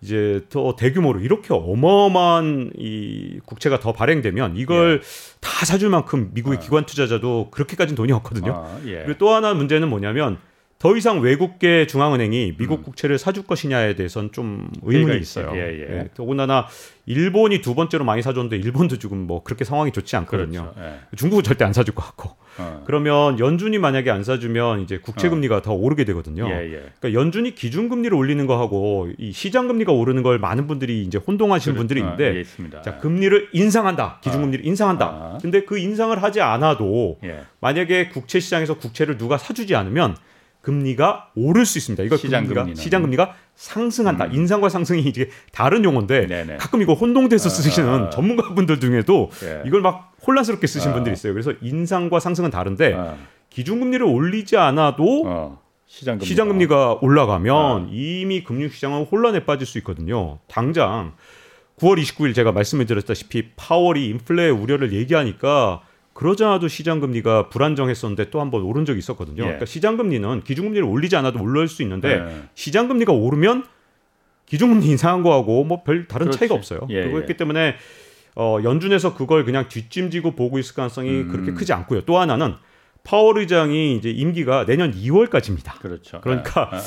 [0.00, 5.00] 이제 더 대규모로 이렇게 어마어마한 이 국채가 더 발행되면 이걸
[5.40, 6.60] 다 사줄 만큼 미국의 아.
[6.60, 8.52] 기관 투자자도 그렇게까지는 돈이 없거든요.
[8.52, 9.02] 아, 예.
[9.04, 10.38] 그리고 또 하나 문제는 뭐냐면
[10.78, 12.82] 더 이상 외국계 중앙은행이 미국 음.
[12.82, 15.52] 국채를 사줄 것이냐에 대해서는 좀 의문이 있어요.
[15.54, 16.08] 있- 예, 예.
[16.14, 16.66] 더군다나
[17.06, 20.72] 일본이 두 번째로 많이 사줬는데 일본도 지금 뭐 그렇게 상황이 좋지 않거든요.
[20.74, 20.90] 그렇죠.
[21.12, 21.16] 예.
[21.16, 22.36] 중국은 절대 안 사줄 것 같고.
[22.58, 22.82] 어.
[22.86, 26.48] 그러면 연준이 만약에 안 사주면 이제 국채 금리가 더 오르게 되거든요.
[26.48, 26.82] 예, 예.
[27.00, 31.18] 그러니까 연준이 기준 금리를 올리는 거 하고 이 시장 금리가 오르는 걸 많은 분들이 이제
[31.18, 32.82] 혼동하시는 분들이 어, 있는데 예, 있습니다.
[32.82, 35.38] 자 금리를 인상한다 기준 금리를 인상한다 아.
[35.40, 37.44] 근데 그 인상을 하지 않아도 예.
[37.60, 40.16] 만약에 국채 시장에서 국채를 누가 사주지 않으면
[40.64, 42.82] 금리가 오를 수 있습니다 이거 시장 금리가 금리는.
[42.82, 44.34] 시장 금리가 상승한다 음.
[44.34, 46.56] 인상과 상승이 이게 다른 용어인데 네네.
[46.56, 48.10] 가끔 이거 혼동돼서 아, 쓰시는 아, 아.
[48.10, 49.62] 전문가분들 중에도 예.
[49.66, 50.94] 이걸 막 혼란스럽게 쓰신 아.
[50.94, 53.18] 분들이 있어요 그래서 인상과 상승은 다른데 어,
[53.50, 57.88] 기준금리를 올리지 않아도 어, 시장 금리 시장 금리가 올라가면 아.
[57.90, 60.38] 이미 금융 시장은 혼란에 빠질 수 있거든요.
[60.48, 61.12] 당장
[61.78, 65.82] 9월 29일 제가 말씀을 드렸다시피 파월이 인플레 우려를 얘기하니까
[66.14, 69.42] 그러자도 시장 금리가 불안정했었는데 또 한번 오른 적이 있었거든요.
[69.42, 69.46] 예.
[69.46, 72.42] 그러니까 시장 금리는 기준 금리를 올리지 않아도 올릴 수 있는데 예.
[72.54, 73.64] 시장 금리가 오르면
[74.46, 76.38] 기준 금리 인상한 거하고 뭐 별 다른 그렇지.
[76.38, 76.86] 차이가 없어요.
[76.90, 77.36] 예, 그렇기 예.
[77.36, 77.74] 때문에
[78.36, 81.28] 어, 연준에서 그걸 그냥 뒷짐지고 보고 있을 가능성이 음.
[81.28, 82.02] 그렇게 크지 않고요.
[82.02, 82.54] 또 하나는
[83.04, 85.78] 파월 의장이 이제 임기가 내년 2월까지입니다.
[85.78, 86.20] 그렇죠.
[86.22, 86.78] 그러니까 예.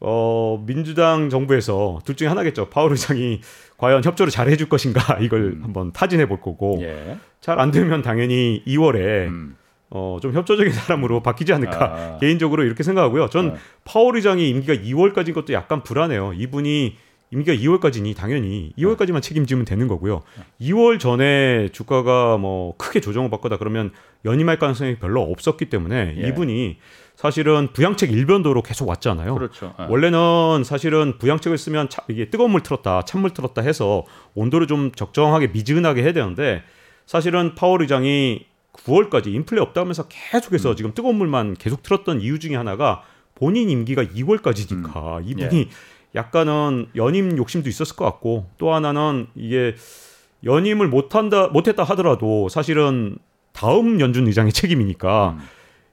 [0.00, 2.70] 어, 민주당 정부에서 둘 중에 하나겠죠.
[2.70, 3.40] 파월 의장이
[3.76, 5.60] 과연 협조를 잘 해줄 것인가 이걸 음.
[5.62, 7.18] 한번 타진해 볼 거고 예.
[7.40, 9.56] 잘안 되면 당연히 2월에 음.
[9.90, 12.18] 어, 좀 협조적인 사람으로 바뀌지 않을까 아.
[12.18, 13.28] 개인적으로 이렇게 생각하고요.
[13.28, 13.54] 전 아.
[13.84, 16.34] 파월 의장이 임기가 2월까지인 것도 약간 불안해요.
[16.34, 16.96] 이분이
[17.34, 20.22] 임기가 2월까지니 당연히 2월까지만 책임지면 되는 거고요.
[20.60, 23.90] 2월 전에 주가가 뭐 크게 조정을 받거나 그러면
[24.24, 26.28] 연임할 가능성이 별로 없었기 때문에 예.
[26.28, 26.78] 이분이
[27.16, 29.34] 사실은 부양책 일변도로 계속 왔잖아요.
[29.34, 29.74] 그렇죠.
[29.80, 29.84] 예.
[29.88, 35.48] 원래는 사실은 부양책을 쓰면 차- 이게 뜨거운 물 틀었다, 찬물 틀었다 해서 온도를 좀 적정하게
[35.48, 36.62] 미지근하게 해야 되는데
[37.06, 40.76] 사실은 파월 의장이 9월까지 인플레 없다면서 계속해서 음.
[40.76, 43.02] 지금 뜨거운 물만 계속 틀었던 이유 중에 하나가
[43.36, 45.22] 본인 임기가 2월까지니까 음.
[45.26, 45.68] 이분이 예.
[46.14, 49.74] 약간은 연임 욕심도 있었을 것 같고 또 하나는 이게
[50.44, 53.18] 연임을 못한다 못했다 하더라도 사실은
[53.52, 55.46] 다음 연준 의장의 책임이니까 음.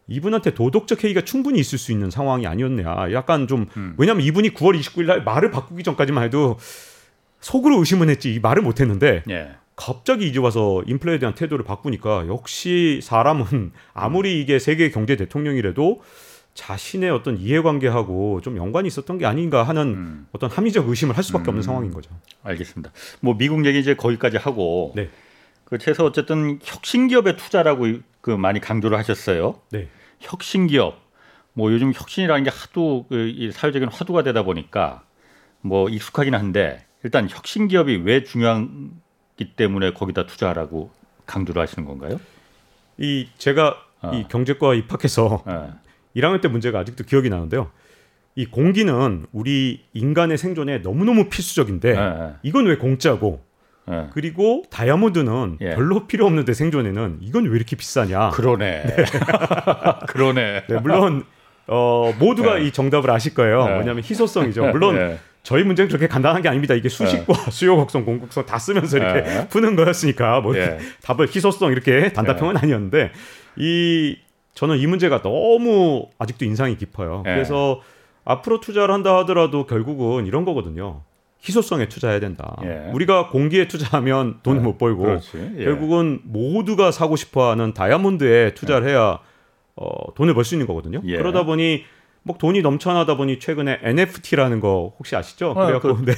[0.07, 3.13] 이분한테 도덕적 해이가 충분히 있을 수 있는 상황이 아니었냐.
[3.13, 3.95] 약간 좀 음.
[3.97, 6.57] 왜냐하면 이분이 9월 29일 날 말을 바꾸기 전까지만 해도
[7.39, 9.51] 속으로 의심은 했지 이 말을 못했는데 예.
[9.75, 16.01] 갑자기 이제 와서 인플레에 대한 태도를 바꾸니까 역시 사람은 아무리 이게 세계 경제 대통령이라도
[16.53, 20.27] 자신의 어떤 이해관계하고 좀 연관이 있었던 게 아닌가 하는 음.
[20.31, 21.49] 어떤 합리적 의심을 할 수밖에 음.
[21.49, 22.11] 없는 상황인 거죠.
[22.43, 22.91] 알겠습니다.
[23.21, 25.09] 뭐 미국 얘기 이제 거기까지 하고 네.
[25.63, 27.87] 그 최소 어쨌든 혁신 기업의 투자라고
[28.19, 29.59] 그 많이 강조를 하셨어요.
[29.71, 29.87] 네.
[30.19, 30.99] 혁신 기업
[31.53, 35.03] 뭐 요즘 혁신이라는 게 하도 그이 사회적인 화두가 되다 보니까
[35.61, 40.91] 뭐 익숙하긴 한데 일단 혁신 기업이 왜 중요하기 때문에 거기다 투자하라고
[41.25, 42.19] 강조를 하시는 건가요?
[42.97, 44.11] 이 제가 어.
[44.13, 45.80] 이 경제과 입학해서 예.
[46.15, 47.71] 1학년 때 문제가 아직도 기억이 나는데요.
[48.35, 52.33] 이 공기는 우리 인간의 생존에 너무너무 필수적인데 예, 예.
[52.43, 53.41] 이건 왜 공짜고
[53.89, 54.07] 예.
[54.13, 55.75] 그리고 다이아몬드는 예.
[55.75, 58.29] 별로 필요 없는데 생존에는 이건 왜 이렇게 비싸냐?
[58.29, 58.83] 그러네.
[60.07, 60.63] 그러네.
[60.67, 61.25] 네, 물론
[61.67, 62.67] 어, 모두가 네.
[62.67, 63.65] 이 정답을 아실 거예요.
[63.65, 63.73] 네.
[63.75, 64.67] 뭐냐면 희소성이죠.
[64.67, 65.17] 물론 예.
[65.43, 66.73] 저희 문제는 그렇게 간단한 게 아닙니다.
[66.73, 69.47] 이게 수식과 수요 곡선, 공곡선 다 쓰면서 이렇게 네.
[69.49, 70.53] 푸는 거였으니까 뭐.
[71.01, 73.11] 답을 희소성 이렇게 단답형은 아니었는데
[73.57, 74.17] 이
[74.53, 77.23] 저는 이 문제가 너무 아직도 인상이 깊어요.
[77.25, 77.31] 예.
[77.31, 77.81] 그래서
[78.25, 81.01] 앞으로 투자를 한다 하더라도 결국은 이런 거거든요.
[81.43, 82.55] 희소성에 투자해야 된다.
[82.63, 82.91] 예.
[82.93, 85.19] 우리가 공기에 투자하면 돈을 못 벌고.
[85.57, 85.63] 예.
[85.63, 89.19] 결국은 모두가 사고 싶어하는 다이아몬드에 투자를 해야
[89.75, 91.01] 어, 돈을 벌 수 있는 거거든요.
[91.05, 91.17] 예.
[91.17, 91.83] 그러다 보니
[92.23, 95.53] 뭐 돈이 넘쳐나다 보니 최근에 NFT라는 거 혹시 아시죠?
[95.57, 96.13] 아, 그래갖고 네.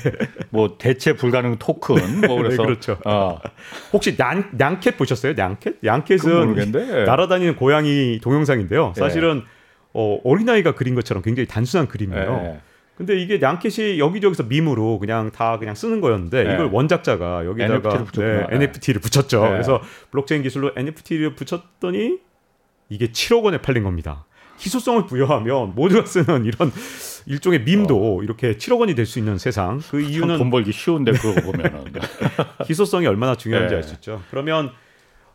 [0.50, 2.98] 뭐 대체 불가능 토큰 뭐 그래서 네, 그렇죠.
[3.06, 3.40] 어,
[3.94, 5.34] 혹시 양, 양캣 보셨어요?
[5.38, 5.76] 양캣?
[5.84, 7.06] 양캣은 모르겠는데.
[7.06, 8.94] 날아다니는 고양이 동영상인데요.
[8.98, 9.00] 예.
[9.00, 9.44] 사실은
[9.94, 12.42] 어, 어린아이가 그린 것처럼 굉장히 단순한 그림이에요.
[12.44, 12.60] 예.
[12.98, 16.54] 근데 이게 양캣이 여기저기서 밈으로 그냥 다 그냥 쓰는 거였는데 네.
[16.54, 18.48] 이걸 원작자가 여기다가 NFT를.
[18.50, 18.56] 네.
[18.56, 19.42] NFT를 붙였죠.
[19.42, 19.50] 네.
[19.52, 19.82] 그래서
[20.12, 22.20] 블록체인 기술로 NFT를 붙였더니
[22.90, 24.26] 이게 7억 원에 팔린 겁니다.
[24.64, 26.72] 희소성을 부여하면 모두가 쓰는 이런
[27.26, 29.78] 일종의 밈도 이렇게 7억 원이 될 수 있는 세상.
[29.80, 31.86] 그참 이유는 돈 벌기 쉬운데 그거 보면은
[32.70, 33.78] 희소성이 얼마나 중요한지 네.
[33.78, 34.22] 알수 있죠.
[34.30, 34.72] 그러면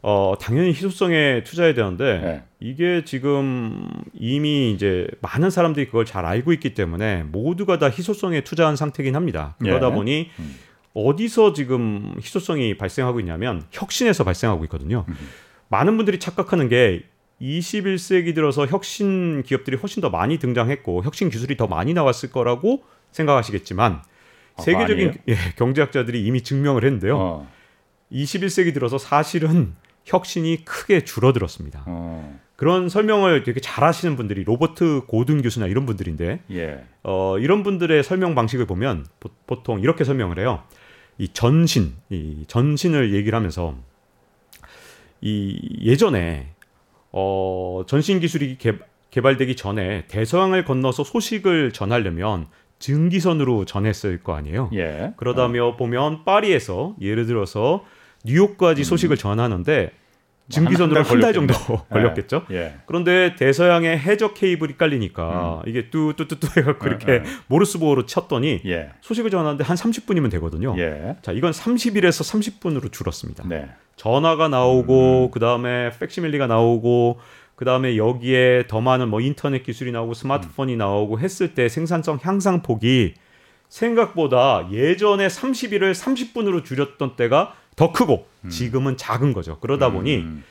[0.00, 2.42] 어, 당연히 희소성에 투자해야 되는데 네.
[2.60, 8.76] 이게 지금 이미 이제 많은 사람들이 그걸 잘 알고 있기 때문에 모두가 다 희소성에 투자한
[8.76, 9.56] 상태긴 합니다.
[9.58, 9.92] 그러다 예.
[9.92, 10.54] 보니 음.
[10.94, 15.04] 어디서 지금 희소성이 발생하고 있냐면 혁신에서 발생하고 있거든요.
[15.08, 15.14] 음.
[15.68, 17.02] 많은 분들이 착각하는 게
[17.40, 22.82] 21세기 들어서 혁신 기업들이 훨씬 더 많이 등장했고 혁신 기술이 더 많이 나왔을 거라고
[23.12, 24.02] 생각하시겠지만
[24.56, 25.14] 아, 세계적인?
[25.28, 27.16] 예, 경제학자들이 이미 증명을 했는데요.
[27.16, 27.50] 어,
[28.12, 29.74] 21세기 들어서 사실은
[30.04, 31.84] 혁신이 크게 줄어들었습니다.
[31.86, 36.84] 어, 그런 설명을 되게 잘 하시는 분들이 로버트 고든 교수나 이런 분들인데 예.
[37.04, 40.64] 어, 이런 분들의 설명 방식을 보면 보, 통 이렇게 설명을 해요.
[41.18, 43.76] 이 전신, 이 전신을 얘기를 하면서
[45.20, 46.48] 이 예전에
[47.12, 48.74] 어, 전신 기술이 개,
[49.10, 52.46] 개발되기 전에 대서양을 건너서 소식을 전하려면
[52.78, 54.70] 증기선으로 전했을 거 아니에요.
[54.74, 55.12] 예.
[55.16, 57.84] 그러다며 보면 파리에서 예를 들어서
[58.24, 59.90] 뉴욕까지 소식을 전하는데
[60.48, 61.04] 증기선으로 음.
[61.04, 61.54] 한한달달 정도.
[61.90, 62.46] 걸렸겠죠.
[62.52, 62.76] 예.
[62.86, 67.24] 그런데 대서양에 해적 케이블이 깔리니까 이게 뚜뚜뚜뚜 해갖고 음, 이렇게 음.
[67.48, 68.90] 모르스보어로 쳤더니 예.
[69.00, 70.74] 소식을 전하는데 한 30분이면 되거든요.
[70.78, 71.16] 예.
[71.22, 73.44] 자, 이건 30일에서 30분으로 줄었습니다.
[73.46, 73.68] 네.
[73.98, 77.20] 전화가 나오고 그다음에 팩시밀리가 나오고
[77.56, 82.62] 그 다음에 여기에 더 많은 뭐 인터넷 기술이 나오고 스마트폰이 나오고 했을 때 생산성 향상
[82.62, 83.14] 폭이
[83.68, 89.58] 생각보다 예전에 30일을 30분으로 줄였던 때가 더 크고 지금은 작은 거죠.
[89.60, 90.44] 그러다 보니 음,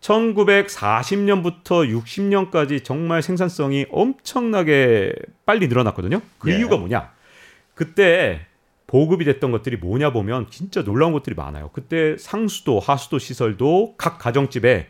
[0.00, 5.14] 1940년부터 60년까지 정말 생산성이 엄청나게
[5.46, 6.20] 빨리 늘어났거든요.
[6.38, 6.58] 그 예.
[6.58, 7.10] 이유가 뭐냐?
[7.74, 8.46] 그때
[8.92, 11.70] 보급이 됐던 것들이 뭐냐 보면 진짜 놀라운 것들이 많아요.
[11.72, 14.86] 그때 상수도, 하수도 시설도 각 가정집에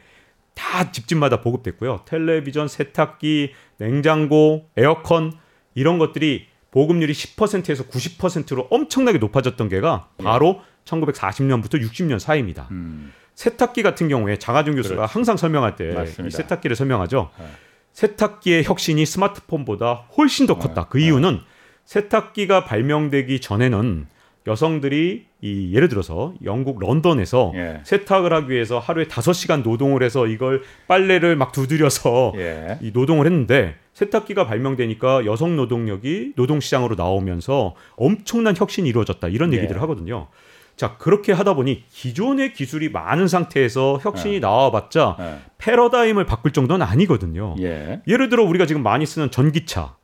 [0.55, 2.00] 다 집집마다 보급됐고요.
[2.05, 5.32] 텔레비전, 세탁기, 냉장고, 에어컨
[5.76, 12.66] 이런 것들이 보급률이 10%에서 90%로 엄청나게 높아졌던 게가 바로 1940년부터 60년 사이입니다.
[12.72, 15.12] 음, 세탁기 같은 경우에 장하준 교수가 그렇죠.
[15.12, 15.94] 항상 설명할 때
[16.26, 16.28] 이.
[16.28, 17.30] 세탁기를 설명하죠.
[17.38, 17.44] 네.
[17.92, 20.88] 세탁기의 혁신이 스마트폰보다 훨씬 더 컸다.
[20.88, 21.40] 그 이유는
[21.85, 24.07] 세탁기가 발명되기 전에는
[24.47, 27.80] 여성들이 이 예를 들어서 영국 런던에서 예.
[27.85, 32.78] 세탁을 하기 위해서 하루에 5시간 노동을 해서 이걸 빨래를 막 두드려서 예.
[32.80, 39.59] 이 노동을 했는데 세탁기가 발명되니까 여성 노동력이 노동 시장으로 나오면서 엄청난 혁신이 이루어졌다 이런 예.
[39.59, 40.28] 얘기들을 하거든요.
[40.74, 45.39] 자 그렇게 하다 보니 기존의 기술이 많은 상태에서 혁신이 나와봤자 예.
[45.59, 47.55] 패러다임을 바꿀 정도는 아니거든요.
[47.61, 48.01] 예.
[48.09, 49.95] 예를 들어 우리가 지금 많이 쓰는 전기차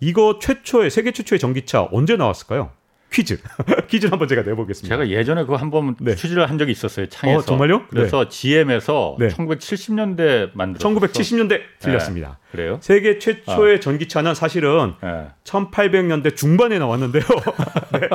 [0.00, 2.70] 이거 최초의 세계 최초의 전기차 언제 나왔을까요?
[3.10, 3.38] 퀴즈
[3.88, 4.94] 퀴즈 한번 제가 내보겠습니다.
[4.94, 6.14] 제가 예전에 그거 한번 네.
[6.14, 7.06] 취재를 한 적이 있었어요.
[7.06, 7.38] 창에서.
[7.38, 7.86] 어, 정말요?
[7.88, 9.28] 그래서 GM에서 네.
[9.28, 10.88] 1970년대 만들었어.
[10.90, 12.38] 1970년대 틀렸습니다.
[12.52, 12.78] 그래요?
[12.82, 15.28] 세계 최초의 전기차는 사실은 예.
[15.44, 17.22] 1800년대 중반에 나왔는데요.
[17.92, 18.08] 네.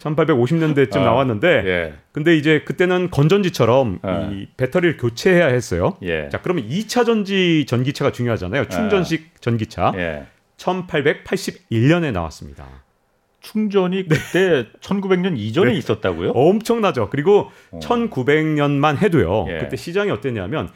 [0.00, 1.94] 1850년대쯤 아, 나왔는데 예.
[2.10, 4.30] 근데 이제 그때는 건전지처럼 아.
[4.32, 5.96] 이 배터리를 교체해야 했어요.
[6.02, 6.28] 예.
[6.28, 8.68] 자, 그러면 2차 전지 전기차가 중요하잖아요.
[8.68, 9.92] 충전식 전기차.
[9.96, 10.26] 예.
[10.56, 12.66] 1881년에 나왔습니다.
[13.40, 15.78] 충전이 그때 1900년 이전에 네.
[15.78, 16.30] 있었다고요?
[16.30, 17.10] 엄청나죠.
[17.10, 17.78] 그리고 어.
[17.80, 19.46] 1900년만 해도요.
[19.48, 19.58] 예.
[19.58, 20.70] 그때 시장이 어땠냐면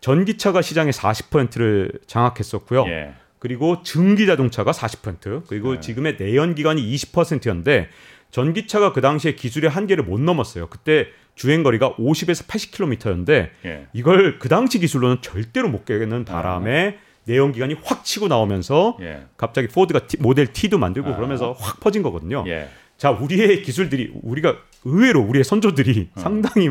[0.00, 2.84] 전기차가 시장의 40%를 장악했었고요.
[2.86, 3.14] 예.
[3.38, 5.80] 그리고 증기 자동차가 40% 그리고 네.
[5.80, 7.88] 지금의 내연 기관이 20%였는데
[8.30, 10.68] 전기차가 그 당시에 기술의 한계를 못 넘었어요.
[10.68, 13.86] 그때 주행 거리가 50에서 80km였는데 예.
[13.92, 19.22] 이걸 그 당시 기술로는 절대로 못 깨는 바람에 내연 기관이 확 치고 나오면서 예.
[19.36, 21.16] 갑자기 포드가 T- 모델 T도 만들고 아.
[21.16, 22.44] 그러면서 확 퍼진 거거든요.
[22.48, 22.68] 예.
[22.96, 26.20] 자, 우리의 기술들이 우리가 의외로 우리의 선조들이 어.
[26.20, 26.70] 상당히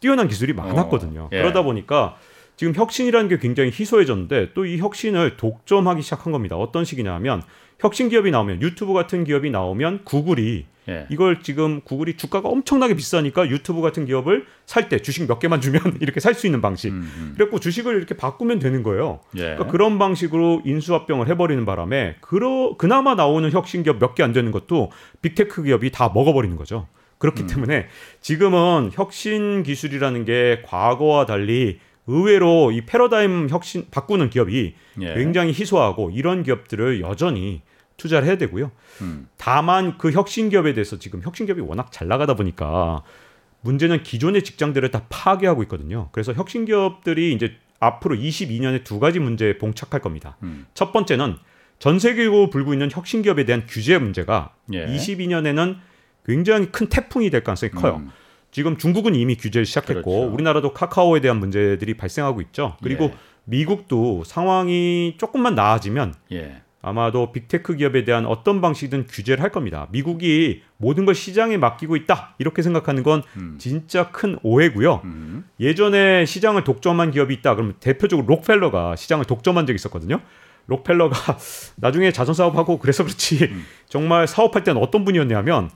[0.00, 1.28] 뛰어난 기술이 많았거든요.
[1.32, 1.38] 예.
[1.38, 2.16] 그러다 보니까
[2.56, 6.56] 지금 혁신이라는 게 굉장히 희소해졌는데 또 이 혁신을 독점하기 시작한 겁니다.
[6.56, 7.42] 어떤 식이냐면
[7.78, 11.06] 혁신 기업이 나오면 유튜브 같은 기업이 나오면 구글이 예.
[11.08, 15.80] 이걸 지금 구글이 주가가 엄청나게 비싸니까 유튜브 같은 기업을 살 때 주식 몇 개만 주면
[16.02, 16.88] 이렇게 살 수 있는 방식.
[16.90, 17.32] 음, 음.
[17.34, 19.20] 그래갖고 주식을 이렇게 바꾸면 되는 거예요.
[19.36, 19.40] 예.
[19.40, 24.50] 그러니까 그런 방식으로 인수합병을 해버리는 바람에 그러, 그나마 나오는 혁신 기업 몇 개 안 되는
[24.50, 24.90] 것도
[25.22, 26.86] 빅테크 기업이 다 먹어버리는 거죠.
[26.90, 27.00] 음.
[27.18, 27.86] 그렇기 때문에
[28.22, 35.14] 지금은 혁신 기술이라는 게 과거와 달리 의외로 이 패러다임 혁신 바꾸는 기업이 예.
[35.14, 37.62] 굉장히 희소하고 이런 기업들을 여전히
[38.00, 38.72] 투자를 해야 되고요.
[39.02, 39.28] 음.
[39.36, 43.02] 다만 그 혁신 기업에 대해서 지금 혁신 기업이 워낙 잘 나가다 보니까
[43.60, 46.08] 문제는 기존의 직장들을 다 파괴하고 있거든요.
[46.12, 50.38] 그래서 혁신 기업들이 이제 앞으로 22년에 두 가지 문제에 봉착할 겁니다.
[50.42, 50.66] 음.
[50.72, 51.36] 첫 번째는
[51.78, 54.86] 전 세계로 불고 있는 혁신 기업에 대한 규제 문제가 예.
[54.86, 55.76] 22년에는
[56.24, 57.96] 굉장히 큰 태풍이 될 가능성이 커요.
[57.96, 58.10] 음.
[58.50, 60.34] 지금 중국은 이미 규제를 시작했고 그렇죠.
[60.34, 62.76] 우리나라도 카카오에 대한 문제들이 발생하고 있죠.
[62.82, 63.14] 그리고 예.
[63.44, 66.62] 미국도 상황이 조금만 나아지면 예.
[66.82, 69.86] 아마도 빅테크 기업에 대한 어떤 방식이든 규제를 할 겁니다.
[69.90, 73.56] 미국이 모든 걸 시장에 맡기고 있다 이렇게 생각하는 건 음.
[73.58, 75.02] 진짜 큰 오해고요.
[75.04, 75.44] 음.
[75.60, 77.54] 예전에 시장을 독점한 기업이 있다.
[77.54, 80.20] 그러면 대표적으로 록펠러가 시장을 독점한 적이 있었거든요.
[80.66, 81.36] 록펠러가
[81.76, 83.64] 나중에 자선 사업하고 그래서 그렇지 음.
[83.86, 85.70] 정말 사업할 때는 어떤 분이었냐면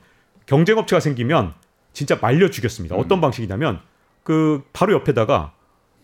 [0.46, 1.52] 경쟁업체가 생기면
[1.92, 2.96] 진짜 말려 죽였습니다.
[2.96, 3.00] 음.
[3.00, 3.80] 어떤 방식이냐면
[4.22, 5.52] 그 바로 옆에다가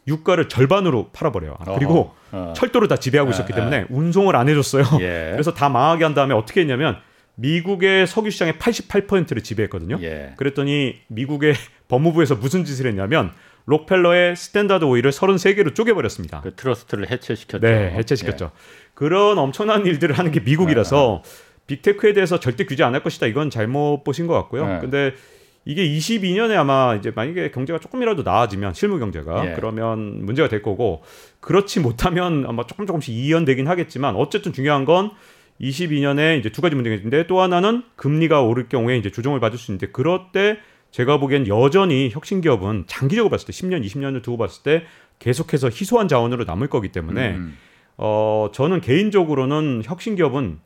[0.08, 1.56] 유가를 절반으로 팔아버려요.
[1.76, 2.50] 그리고 어허.
[2.50, 2.52] 어.
[2.56, 3.56] 철도를 다 지배하고 아, 있었기 아.
[3.56, 4.84] 때문에 운송을 안 해줬어요.
[5.00, 5.30] 예.
[5.34, 6.96] 그래서 다 망하게 한 다음에 어떻게 했냐면
[7.36, 9.98] 미국의 석유 시장의 88%를 지배했거든요.
[10.02, 10.34] 예.
[10.36, 11.54] 그랬더니 미국의
[11.88, 13.32] 법무부에서 무슨 짓을 했냐면
[13.66, 16.40] 록펠러의 스탠다드 오일을 33개로 쪼개버렸습니다.
[16.40, 17.60] 그 트러스트를 해체시켰죠.
[17.66, 18.46] 네, 해체시켰죠.
[18.46, 18.58] 예.
[18.94, 21.22] 그런 엄청난 일들을 하는 게 미국이라서
[21.66, 23.26] 빅테크에 대해서 절대 규제 안 할 것이다.
[23.26, 24.66] 이건 잘못 보신 것 같고요.
[24.66, 24.78] 네.
[24.80, 25.14] 근데
[25.64, 29.54] 이게 22년에 아마 이제 만약에 경제가 조금이라도 나아지면 실무 경제가 예.
[29.54, 31.02] 그러면 문제가 될 거고
[31.40, 35.10] 그렇지 못하면 아마 조금 조금씩 이연되긴 하겠지만 어쨌든 중요한 건
[35.60, 39.70] 22년에 이제 두 가지 문제가 있는데 또 하나는 금리가 오를 경우에 이제 조정을 받을 수
[39.70, 40.58] 있는데 그럴 때
[40.90, 44.84] 제가 보기엔 여전히 혁신 기업은 장기적으로 봤을 때 10년, 20년을 두고 봤을 때
[45.18, 47.56] 계속해서 희소한 자원으로 남을 거기 때문에 음.
[47.98, 50.58] 어 저는 개인적으로는 혁신 기업은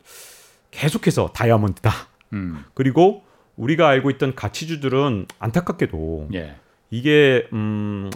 [0.70, 1.90] 계속해서 다이아몬드다.
[2.32, 2.64] 음.
[2.74, 3.24] 그리고
[3.56, 6.56] 우리가 알고 있던 가치주들은 안타깝게도 예.
[6.90, 8.10] 이게 음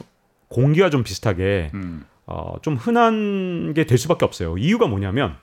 [0.48, 2.04] 공기와 좀 비슷하게 음.
[2.26, 4.58] 어, 좀 흔한 게 될 수밖에 없어요.
[4.58, 5.36] 이유가 뭐냐면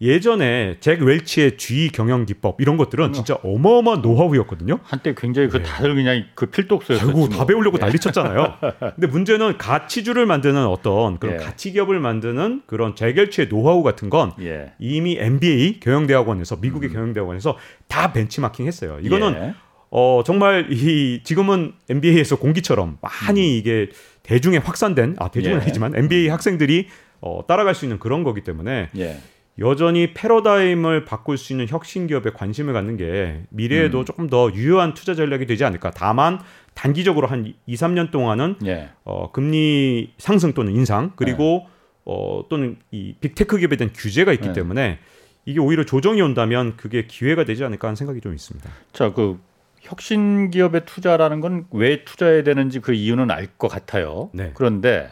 [0.00, 4.78] 예전에 잭 웰치의 G 경영 기법 이런 것들은 진짜 어마어마한 노하우였거든요.
[4.82, 6.50] 한때 굉장히 그 다들 그냥 그.
[6.50, 7.28] 결국 뭐.
[7.28, 7.80] 다 배우려고 예.
[7.80, 8.54] 난리 쳤잖아요.
[8.94, 11.44] 근데 문제는 가치주를 만드는 어떤 그런 예.
[11.44, 14.72] 가치 기업을 만드는 그런 잭 웰치의 노하우 같은 건 예.
[14.78, 17.56] 이미 MBA 경영대학원에서 미국의 경영대학원에서
[17.88, 18.98] 다 벤치마킹 했어요.
[19.00, 19.54] 이거는 예.
[19.90, 23.88] 어 정말 이 지금은 MBA에서 공기처럼 많이 이게
[24.24, 25.60] 대중에 확산된 아 대중은 음.
[25.60, 25.62] 예.
[25.62, 26.88] 아니지만 MBA 학생들이
[27.20, 29.16] 어, 따라갈 수 있는 그런 거기 때문에 예.
[29.58, 34.04] 여전히 패러다임을 바꿀 수 있는 혁신 기업에 관심을 갖는 게 미래에도 음.
[34.04, 35.90] 조금 더 유효한 투자 전략이 되지 않을까.
[35.92, 36.40] 다만
[36.74, 38.90] 단기적으로 한 2, 3년 동안은 예.
[39.04, 41.66] 어, 금리 상승 또는 인상 그리고
[42.04, 44.52] 어, 또는 이 빅테크 기업에 대한 규제가 있기 네.
[44.52, 44.98] 때문에
[45.46, 48.68] 이게 오히려 조정이 온다면 그게 기회가 되지 않을까 하는 생각이 좀 있습니다.
[48.92, 49.38] 자, 그
[49.80, 54.28] 혁신 기업에 투자라는 건 왜 투자해야 되는지 그 이유는 알 것 같아요.
[54.34, 54.50] 네.
[54.54, 55.08] 그런데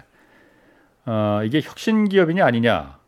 [1.07, 2.99] 어, 이게 혁신 기업이냐 아니냐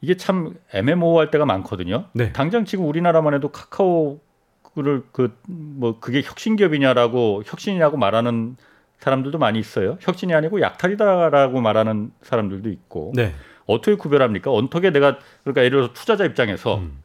[0.00, 2.06] 이게 참 애매모호할 때가 많거든요.
[2.12, 2.32] 네.
[2.32, 8.56] 당장 지금 우리나라만 해도 카카오를 그 뭐 그게 혁신 기업이냐라고 혁신이라고 말하는
[8.98, 9.96] 사람들도 많이 있어요.
[10.00, 13.34] 혁신이 아니고 약탈이다라고 말하는 사람들도 있고 네.
[13.66, 14.50] 어떻게 구별합니까?
[14.50, 17.02] 어떻게 내가 그러니까 예를 들어서 투자자 입장에서 음.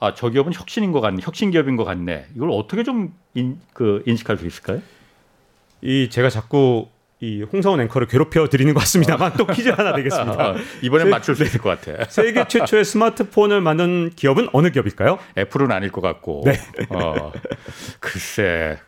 [0.00, 2.26] 아, 저 기업은 혁신인 것 같네, 혁신 기업인 것 같네.
[2.34, 4.82] 이걸 어떻게 좀 인, 그 인식할 수 있을까요?
[5.80, 6.88] 이 제가 자꾸
[7.24, 10.44] 이 홍사원 앵커를 괴롭혀 드리는 것 같습니다만 또 퀴즈 하나 내겠습니다.
[10.44, 12.04] 아, 이번엔 세- 맞출 수 있을 것 같아.
[12.10, 15.18] 세계 최초의 스마트폰을 만든 기업은 어느 기업일까요?
[15.38, 16.42] 애플은 아닐 것 같고.
[16.44, 16.58] 네.
[16.90, 17.32] 어,
[18.00, 18.78] 글쎄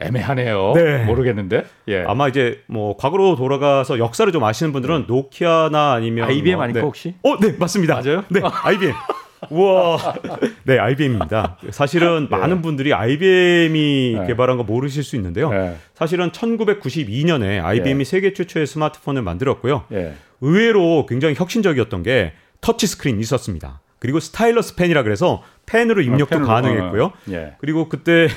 [0.00, 0.72] 애매하네요.
[0.74, 1.04] 네.
[1.04, 1.64] 모르겠는데.
[1.88, 2.04] 예.
[2.06, 6.84] 아마 이제 뭐 과거로 돌아가서 역사를 좀 아시는 분들은 노키아나 아니면 IBM 뭐, 아닐까 네.
[6.84, 7.14] 혹시?
[7.22, 7.94] 어, 네 맞습니다.
[7.94, 8.24] 맞아요?
[8.28, 8.92] 네, IBM.
[9.50, 10.14] 우와,
[10.64, 11.58] 네 IBM입니다.
[11.70, 14.26] 사실은 많은 분들이 IBM이 네.
[14.26, 15.50] 개발한 거 모르실 수 있는데요.
[15.52, 15.76] 예.
[15.94, 18.04] 사실은 1992년에 IBM이 예.
[18.04, 19.84] 세계 최초의 스마트폰을 만들었고요.
[19.92, 20.14] 예.
[20.40, 23.80] 의외로 굉장히 혁신적이었던 게 터치 스크린 있었습니다.
[23.98, 27.04] 그리고 스타일러스 펜이라 그래서 펜으로 입력도 펜으로, 가능했고요.
[27.04, 27.54] 어, 예.
[27.58, 28.28] 그리고 그때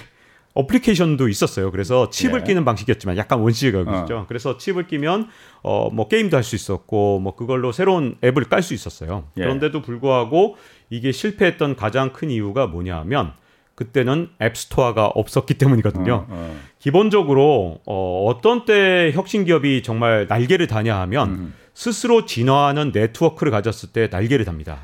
[0.56, 1.70] 어플리케이션도 있었어요.
[1.72, 2.44] 그래서 칩을 예.
[2.44, 4.26] 끼는 방식이었지만 약간 원시적이죠.
[4.28, 5.28] 그래서 칩을 끼면
[5.62, 9.26] 어 뭐 게임도 할 수 있었고 뭐 그걸로 새로운 앱을 깔 수 있었어요.
[9.38, 9.42] 예.
[9.44, 10.56] 그런데도 불구하고
[10.90, 13.34] 이게 실패했던 가장 큰 이유가 뭐냐하면
[13.76, 16.14] 그때는 앱스토어가 없었기 때문이거든요.
[16.14, 16.58] 어, 어.
[16.80, 21.54] 기본적으로 어, 어떤 때 혁신 기업이 정말 날개를 다냐 하면 음.
[21.74, 24.80] 스스로 진화하는 네트워크를 가졌을 때 날개를 답니다.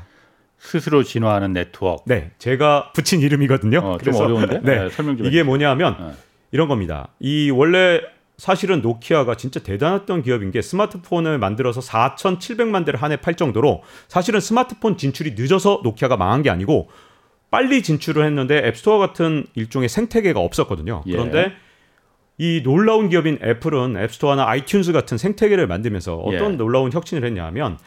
[0.58, 2.04] 스스로 진화하는 네트워크.
[2.06, 3.78] 네, 제가 붙인 이름이거든요.
[3.80, 4.60] 어, 좀 어려운데?
[4.62, 5.44] 네, 네, 설명 좀 이게 해주세요.
[5.44, 6.12] 뭐냐하면 네.
[6.52, 7.08] 이런 겁니다.
[7.20, 8.00] 이 원래
[8.38, 14.40] 사실은 노키아가 진짜 대단했던 기업인 게 스마트폰을 만들어서 4,700만 대를 한 해 팔 정도로 사실은
[14.40, 16.88] 스마트폰 진출이 늦어서 노키아가 망한 게 아니고
[17.50, 21.02] 빨리 진출을 했는데 앱스토어 같은 일종의 생태계가 없었거든요.
[21.06, 21.12] 예.
[21.12, 21.52] 그런데
[22.38, 26.56] 이 놀라운 기업인 애플은 앱스토어나 아이튠즈 같은 생태계를 만들면서 어떤 예.
[26.56, 27.78] 놀라운 혁신을 했냐면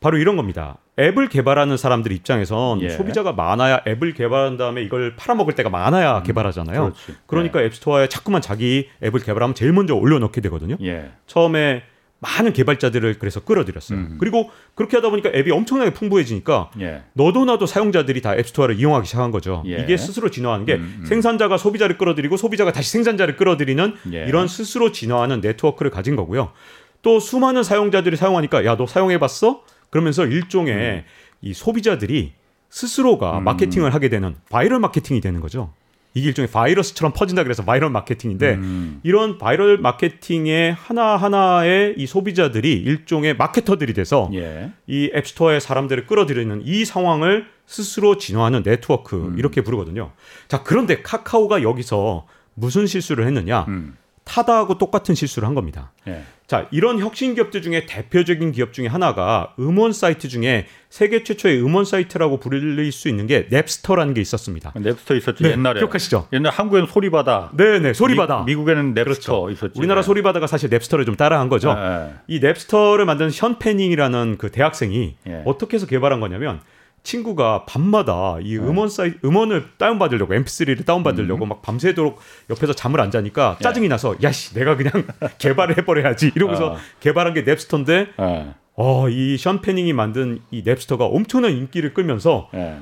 [0.00, 0.78] 바로 이런 겁니다.
[0.98, 2.90] 앱을 개발하는 사람들 입장에선 예.
[2.90, 6.86] 소비자가 많아야 앱을 개발한 다음에 이걸 팔아먹을 데가 많아야 개발하잖아요.
[6.86, 7.18] 음, 그렇지.
[7.26, 10.76] 그러니까 앱스토어에 자꾸만 자기 앱을 개발하면 제일 먼저 올려놓게 되거든요.
[10.82, 11.10] 예.
[11.26, 11.82] 처음에
[12.18, 13.98] 많은 개발자들을 그래서 끌어들였어요.
[13.98, 14.16] 음.
[14.20, 17.02] 그리고 그렇게 하다 보니까 앱이 엄청나게 풍부해지니까 예.
[17.14, 19.64] 너도 나도 사용자들이 다 앱스토어를 이용하기 시작한 거죠.
[19.66, 19.78] 예.
[19.78, 21.06] 이게 스스로 진화한 게 음, 음.
[21.06, 24.26] 생산자가 소비자를 끌어들이고 소비자가 다시 생산자를 끌어들이는 예.
[24.28, 26.52] 이런 스스로 진화하는 네트워크를 가진 거고요.
[27.00, 29.62] 또 수많은 사용자들이 사용하니까 야 너 사용해봤어?
[29.92, 31.04] 그러면서 일종의
[31.42, 32.32] 이 소비자들이
[32.70, 33.44] 스스로가 음.
[33.44, 35.74] 마케팅을 하게 되는 바이럴 마케팅이 되는 거죠.
[36.14, 39.00] 이게 일종의 바이러스처럼 퍼진다 그래서 바이럴 마케팅인데 음.
[39.02, 44.72] 이런 바이럴 마케팅의 하나하나의 이 소비자들이 일종의 마케터들이 돼서 예.
[44.86, 49.38] 이 앱스토어의 사람들을 끌어들이는 이 상황을 스스로 진화하는 네트워크 음.
[49.38, 50.12] 이렇게 부르거든요.
[50.48, 53.66] 자 그런데 카카오가 여기서 무슨 실수를 했느냐?
[53.68, 53.96] 음.
[54.24, 55.92] 타다하고 똑같은 실수를 한 겁니다.
[56.06, 56.22] 예.
[56.52, 61.86] 자 이런 혁신 기업들 중에 대표적인 기업 중에 하나가 음원 사이트 중에 세계 최초의 음원
[61.86, 64.74] 사이트라고 부를 수 있는 게 냅스터라는 게 있었습니다.
[64.76, 65.80] 냅스터 있었지 네, 옛날에.
[65.80, 66.28] 기억하시죠?
[66.34, 67.52] 옛날 한국에는 소리바다.
[67.56, 68.44] 네네 소리바다.
[68.44, 69.50] 미, 국에는 냅스터 그렇죠.
[69.50, 69.78] 있었지.
[69.78, 71.74] 우리나라 소리바다가 사실 냅스터를 좀 따라한 거죠.
[71.74, 72.10] 예, 예.
[72.26, 75.42] 이 냅스터를 만든 션 패닝이라는 그 대학생이 예.
[75.46, 76.60] 어떻게 해서 개발한 거냐면
[77.02, 83.00] 친구가 밤마다 이 음원 사이 음원을 다운 받으려고 MP3를 다운 받으려고 막 밤새도록 옆에서 잠을
[83.00, 83.62] 안 자니까 예.
[83.62, 84.92] 짜증이 나서 야씨 내가 그냥
[85.38, 86.76] 개발을 해버려야지 이러고서 어.
[87.00, 88.54] 개발한 게 넵스터인데 예.
[88.74, 92.78] 어, 이션 패닝이 만든 이 넵스터가 엄청난 인기를 끌면서 예.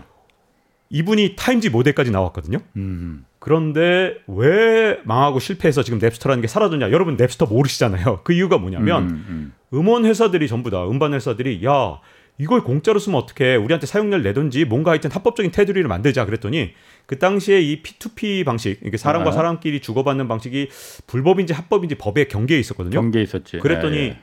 [0.91, 2.59] 이분이 타임지 모델까지 나왔거든요.
[2.77, 3.25] 음.
[3.39, 6.91] 그런데 왜 망하고 실패해서 지금 넵스터라는 게 사라졌냐?
[6.91, 8.21] 여러분 넵스터 모르시잖아요.
[8.23, 9.53] 그 이유가 뭐냐면 음, 음.
[9.73, 12.01] 음원 회사들이 전부 다 음반 회사들이 야
[12.41, 16.73] 이걸 공짜로 쓰면 어떻게 우리한테 사용료를 내든지 뭔가 하여튼 합법적인 테두리를 만들자 그랬더니
[17.05, 19.37] 그 당시에 이 P2P 방식 이게 사람과 네.
[19.37, 20.71] 사람끼리 주고받는 방식이
[21.07, 22.99] 불법인지 합법인지 법의 경계에 있었거든요.
[22.99, 23.59] 경계 있었지.
[23.59, 24.19] 그랬더니 예, 예.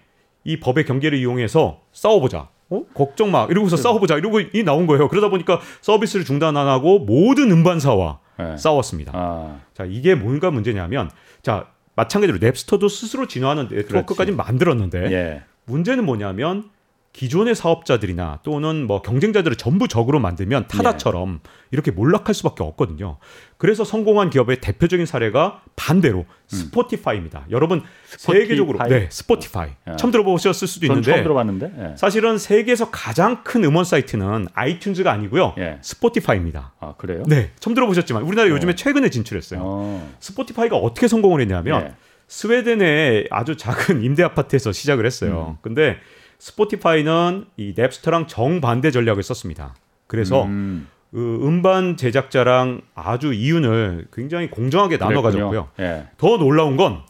[0.45, 2.49] 이 법의 경계를 이용해서 싸워보자.
[2.69, 2.83] 어?
[2.95, 3.45] 걱정 마.
[3.51, 4.17] 이러고서 싸워보자.
[4.17, 5.09] 이러고 이 나온 거예요.
[5.09, 8.57] 그러다 보니까 서비스를 중단 안 하고 모든 음반사와 예.
[8.57, 9.11] 싸웠습니다.
[9.13, 9.59] 아.
[9.75, 11.11] 자, 이게 뭔가 문제냐면
[11.43, 15.43] 자, 마찬가지로 넵스터도 스스로 진화하는 네트워크까지 만들었는데 예.
[15.65, 16.71] 문제는 뭐냐면
[17.17, 21.49] 기존의 사업자들이나 또는 뭐 경쟁자들을 전부 적으로 만들면 타다처럼 예.
[21.71, 23.17] 이렇게 몰락할 수밖에 없거든요.
[23.57, 27.47] 그래서 성공한 기업의 대표적인 사례가 반대로 스포티파이입니다.
[27.49, 27.83] 여러분 음.
[28.05, 28.41] 스포티파이?
[28.41, 29.95] 세계적으로 네 스포티파이 예.
[29.95, 31.71] 처음 들어보셨을 수도 전 있는데 처음 들어봤는데.
[31.79, 31.95] 예.
[31.97, 35.79] 사실은 세계에서 가장 큰 음원 사이트는 아이튠즈가 아니고요 예.
[35.81, 36.73] 스포티파이입니다.
[36.79, 37.23] 아 그래요?
[37.25, 39.59] 네 처음 들어보셨지만 우리나라 요즘에 최근에 진출했어요.
[39.63, 40.13] 어.
[40.19, 41.93] 스포티파이가 어떻게 성공을 했냐면 예.
[42.27, 45.57] 스웨덴의 아주 작은 임대 아파트에서 시작을 했어요.
[45.63, 45.97] 근데
[46.39, 49.75] 스포티파이는 이 넵스터랑 정반대 전략을 썼습니다.
[50.07, 50.87] 그래서 음.
[51.11, 55.21] 그 음반 제작자랑 아주 이윤을 굉장히 공정하게 나눠.
[55.21, 55.69] 가졌고요.
[55.79, 56.07] 예.
[56.17, 57.03] 더 놀라운 건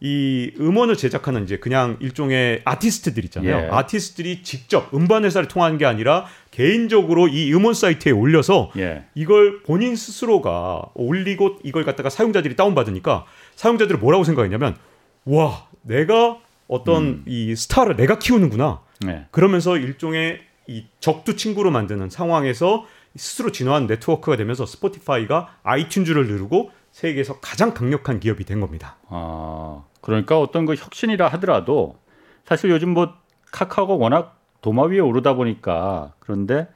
[0.00, 3.64] 이 음원을 제작하는 이제 그냥 일종의 아티스트들 있잖아요.
[3.64, 3.68] 예.
[3.70, 9.04] 아티스트들이 직접 음반 회사를 통하는 게 아니라 개인적으로 이 음원 사이트에 올려서 예.
[9.14, 13.24] 이걸 본인 스스로가 올리고 이걸 갖다가 사용자들이 다운받으니까
[13.54, 14.76] 사용자들이 뭐라고 생각했냐면
[15.24, 16.38] 와 내가
[16.68, 17.24] 어떤 음.
[17.26, 19.26] 이 스타를 내가 키우는구나 예.
[19.30, 27.40] 그러면서 일종의 이 적두 친구로 만드는 상황에서 스스로 진화한 네트워크가 되면서 스포티파이가 아이튠즈를 누르고 세계에서
[27.40, 28.96] 가장 강력한 기업이 된 겁니다.
[29.08, 31.98] 아, 그러니까 어떤 그 혁신이라 하더라도
[32.44, 33.14] 사실 요즘 뭐
[33.52, 36.68] 카카오가 워낙 도마 위에 오르다 보니까 그런데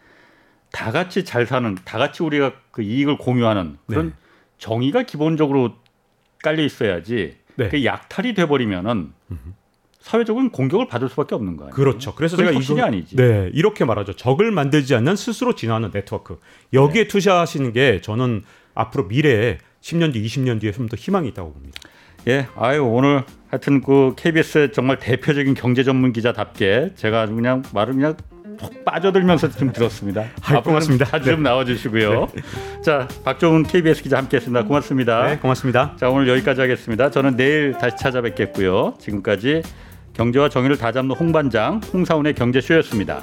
[0.72, 4.14] 다 같이 잘 사는, 다 같이 우리가 그 이익을 공유하는 그런 네.
[4.59, 5.74] 정의가 기본적으로
[6.43, 7.38] 깔려 있어야지.
[7.57, 7.68] 네.
[7.68, 9.12] 그 약탈이 돼버리면은
[10.01, 11.70] 사회적인 공격을 받을 수밖에 없는 거예요.
[11.72, 12.14] 그렇죠.
[12.14, 13.16] 그래서 제가 이거 아니지.
[13.16, 14.14] 네 이렇게 말하죠.
[14.14, 16.38] 적을 만들지 않는 스스로 진화하는 네트워크.
[16.72, 17.09] 여기에 네.
[17.09, 18.42] 투자하시는 게 저는
[18.74, 21.78] 앞으로 미래에 10년 뒤, 20년 뒤에 좀 더 희망이 있다고 봅니다.
[22.28, 28.16] 예, 아유 오늘 하여튼 그 KBS 정말 대표적인 경제 전문 기자답게 제가 그냥 말을 그냥
[28.59, 30.26] 푹 빠져들면서 좀 들었습니다.
[30.44, 31.07] 아, 고맙습니다.
[31.07, 31.36] 자주 네.
[31.36, 32.26] 나와주시고요.
[32.34, 32.42] 네.
[32.82, 34.64] 자, 박종훈 KBS 기자 함께했습니다.
[34.66, 35.26] 고맙습니다.
[35.28, 35.94] 네, 고맙습니다.
[35.96, 37.11] 자, 오늘 여기까지 하겠습니다.
[37.11, 38.96] 저는 내일 다시 찾아뵙겠고요.
[38.98, 39.62] 지금까지
[40.14, 43.22] 경제와 정의를 다잡는 홍반장 홍사훈의 경제쇼였습니다.